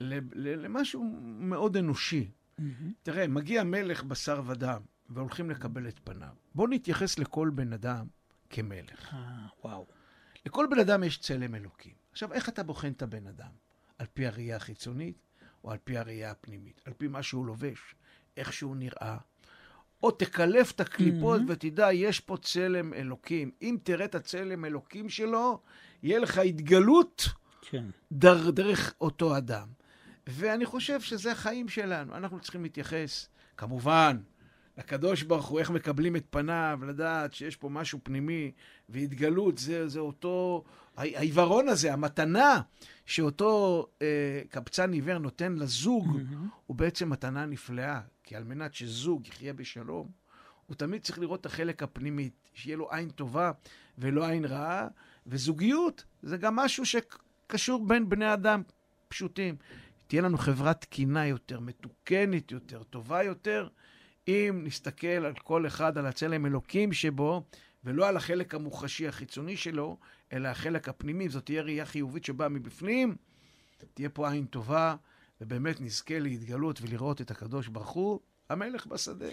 למשהו 0.00 1.04
מאוד 1.22 1.76
אנושי. 1.76 2.30
Mm-hmm. 2.30 2.62
תראה, 3.02 3.26
מגיע 3.26 3.64
מלך 3.64 4.04
בשר 4.04 4.42
ודם, 4.46 4.80
והולכים 5.10 5.50
לקבל 5.50 5.88
את 5.88 6.00
פניו. 6.04 6.34
בואו 6.54 6.68
נתייחס 6.68 7.18
לכל 7.18 7.50
בן 7.54 7.72
אדם 7.72 8.06
כמלך. 8.50 9.12
אה, 9.14 9.18
וואו. 9.64 9.86
לכל 10.46 10.66
בן 10.70 10.78
אדם 10.78 11.04
יש 11.04 11.18
צלם 11.18 11.54
אלוקים. 11.54 11.94
עכשיו, 12.12 12.32
איך 12.32 12.48
אתה 12.48 12.62
בוחן 12.62 12.92
את 12.92 13.02
הבן 13.02 13.26
אדם? 13.26 13.50
על 13.98 14.06
פי 14.14 14.26
הראייה 14.26 14.56
החיצונית? 14.56 15.27
או 15.64 15.70
על 15.70 15.78
פי 15.84 15.98
הראייה 15.98 16.30
הפנימית, 16.30 16.80
על 16.84 16.92
פי 16.92 17.08
מה 17.08 17.22
שהוא 17.22 17.46
לובש, 17.46 17.94
איך 18.36 18.52
שהוא 18.52 18.76
נראה. 18.76 19.16
או 20.02 20.10
תקלף 20.10 20.72
את 20.72 20.80
הקליפות 20.80 21.40
mm-hmm. 21.40 21.52
ותדע, 21.52 21.92
יש 21.92 22.20
פה 22.20 22.36
צלם 22.42 22.94
אלוקים. 22.94 23.50
אם 23.62 23.76
תראה 23.82 24.04
את 24.04 24.14
הצלם 24.14 24.64
אלוקים 24.64 25.08
שלו, 25.08 25.60
יהיה 26.02 26.18
לך 26.18 26.38
התגלות 26.38 27.28
כן. 27.62 27.84
דר, 28.12 28.50
דרך 28.50 28.94
אותו 29.00 29.36
אדם. 29.36 29.68
ואני 30.26 30.66
חושב 30.66 31.00
שזה 31.00 31.32
החיים 31.32 31.68
שלנו. 31.68 32.16
אנחנו 32.16 32.40
צריכים 32.40 32.62
להתייחס, 32.62 33.28
כמובן, 33.56 34.18
לקדוש 34.78 35.22
ברוך 35.22 35.46
הוא, 35.46 35.58
איך 35.58 35.70
מקבלים 35.70 36.16
את 36.16 36.24
פניו, 36.30 36.80
לדעת 36.86 37.34
שיש 37.34 37.56
פה 37.56 37.68
משהו 37.68 37.98
פנימי, 38.02 38.52
והתגלות, 38.88 39.58
זה, 39.58 39.88
זה 39.88 40.00
אותו, 40.00 40.64
העיוורון 40.98 41.68
הזה, 41.68 41.92
המתנה 41.92 42.60
שאותו 43.06 43.86
אה, 44.02 44.40
קבצן 44.50 44.92
עיוור 44.92 45.18
נותן 45.18 45.52
לזוג, 45.52 46.06
mm-hmm. 46.06 46.36
הוא 46.66 46.76
בעצם 46.76 47.10
מתנה 47.10 47.46
נפלאה. 47.46 48.00
כי 48.24 48.36
על 48.36 48.44
מנת 48.44 48.74
שזוג 48.74 49.26
יחיה 49.26 49.52
בשלום, 49.52 50.08
הוא 50.66 50.76
תמיד 50.76 51.02
צריך 51.02 51.18
לראות 51.18 51.40
את 51.40 51.46
החלק 51.46 51.82
הפנימי, 51.82 52.30
שיהיה 52.54 52.76
לו 52.76 52.92
עין 52.92 53.10
טובה 53.10 53.50
ולא 53.98 54.26
עין 54.26 54.44
רעה, 54.44 54.88
וזוגיות 55.26 56.04
זה 56.22 56.36
גם 56.36 56.56
משהו 56.56 56.84
שקשור 56.86 57.86
בין 57.86 58.08
בני 58.08 58.32
אדם 58.32 58.62
פשוטים. 59.08 59.56
תהיה 60.06 60.22
לנו 60.22 60.38
חברה 60.38 60.74
תקינה 60.74 61.26
יותר, 61.26 61.60
מתוקנת 61.60 62.52
יותר, 62.52 62.82
טובה 62.82 63.22
יותר, 63.22 63.68
אם 64.28 64.60
נסתכל 64.64 65.06
על 65.06 65.34
כל 65.34 65.66
אחד, 65.66 65.98
על 65.98 66.06
הצלם 66.06 66.46
אלוקים 66.46 66.92
שבו, 66.92 67.42
ולא 67.84 68.08
על 68.08 68.16
החלק 68.16 68.54
המוחשי 68.54 69.08
החיצוני 69.08 69.56
שלו, 69.56 69.98
אלא 70.32 70.48
החלק 70.48 70.88
הפנימי, 70.88 71.28
זאת 71.28 71.44
תהיה 71.44 71.62
ראייה 71.62 71.86
חיובית 71.86 72.24
שבאה 72.24 72.48
מבפנים, 72.48 73.16
תהיה 73.94 74.08
פה 74.08 74.30
עין 74.30 74.46
טובה, 74.46 74.96
ובאמת 75.40 75.80
נזכה 75.80 76.18
להתגלות 76.18 76.80
ולראות 76.82 77.20
את 77.20 77.30
הקדוש 77.30 77.68
ברוך 77.68 77.90
הוא, 77.90 78.20
המלך 78.50 78.86
בשדה. 78.86 79.26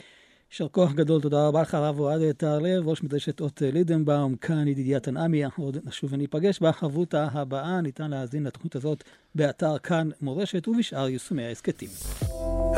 יישר 0.51 0.67
כוח 0.67 0.91
גדול, 0.91 1.21
תודה 1.21 1.47
רבה 1.47 1.61
לך, 1.61 1.73
הרב 1.73 1.99
אוהד 1.99 2.31
תהרלב, 2.31 2.87
ראש 2.87 3.03
מדרשת 3.03 3.41
אות 3.41 3.61
לידנבאום, 3.61 4.35
כאן 4.35 4.67
ידידיה 4.67 4.99
תנעמי, 4.99 5.43
עוד 5.57 5.77
נשוב 5.83 6.13
וניפגש 6.13 6.59
בחברותה 6.59 7.27
הבאה, 7.31 7.81
ניתן 7.81 8.11
להאזין 8.11 8.43
לתוכנית 8.43 8.75
הזאת 8.75 9.03
באתר 9.35 9.77
כאן 9.77 10.09
מורשת 10.21 10.67
ובשאר 10.67 11.09
יישומי 11.09 11.43
ההסכתים. 11.43 11.89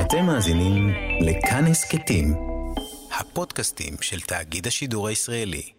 אתם 0.01 0.25
מאזינים 0.25 0.89
לכאן 1.21 1.65
הסכתים, 1.65 2.33
הפודקאסטים 3.19 3.93
של 4.01 4.21
תאגיד 4.21 4.67
השידור 4.67 5.07
הישראלי. 5.07 5.76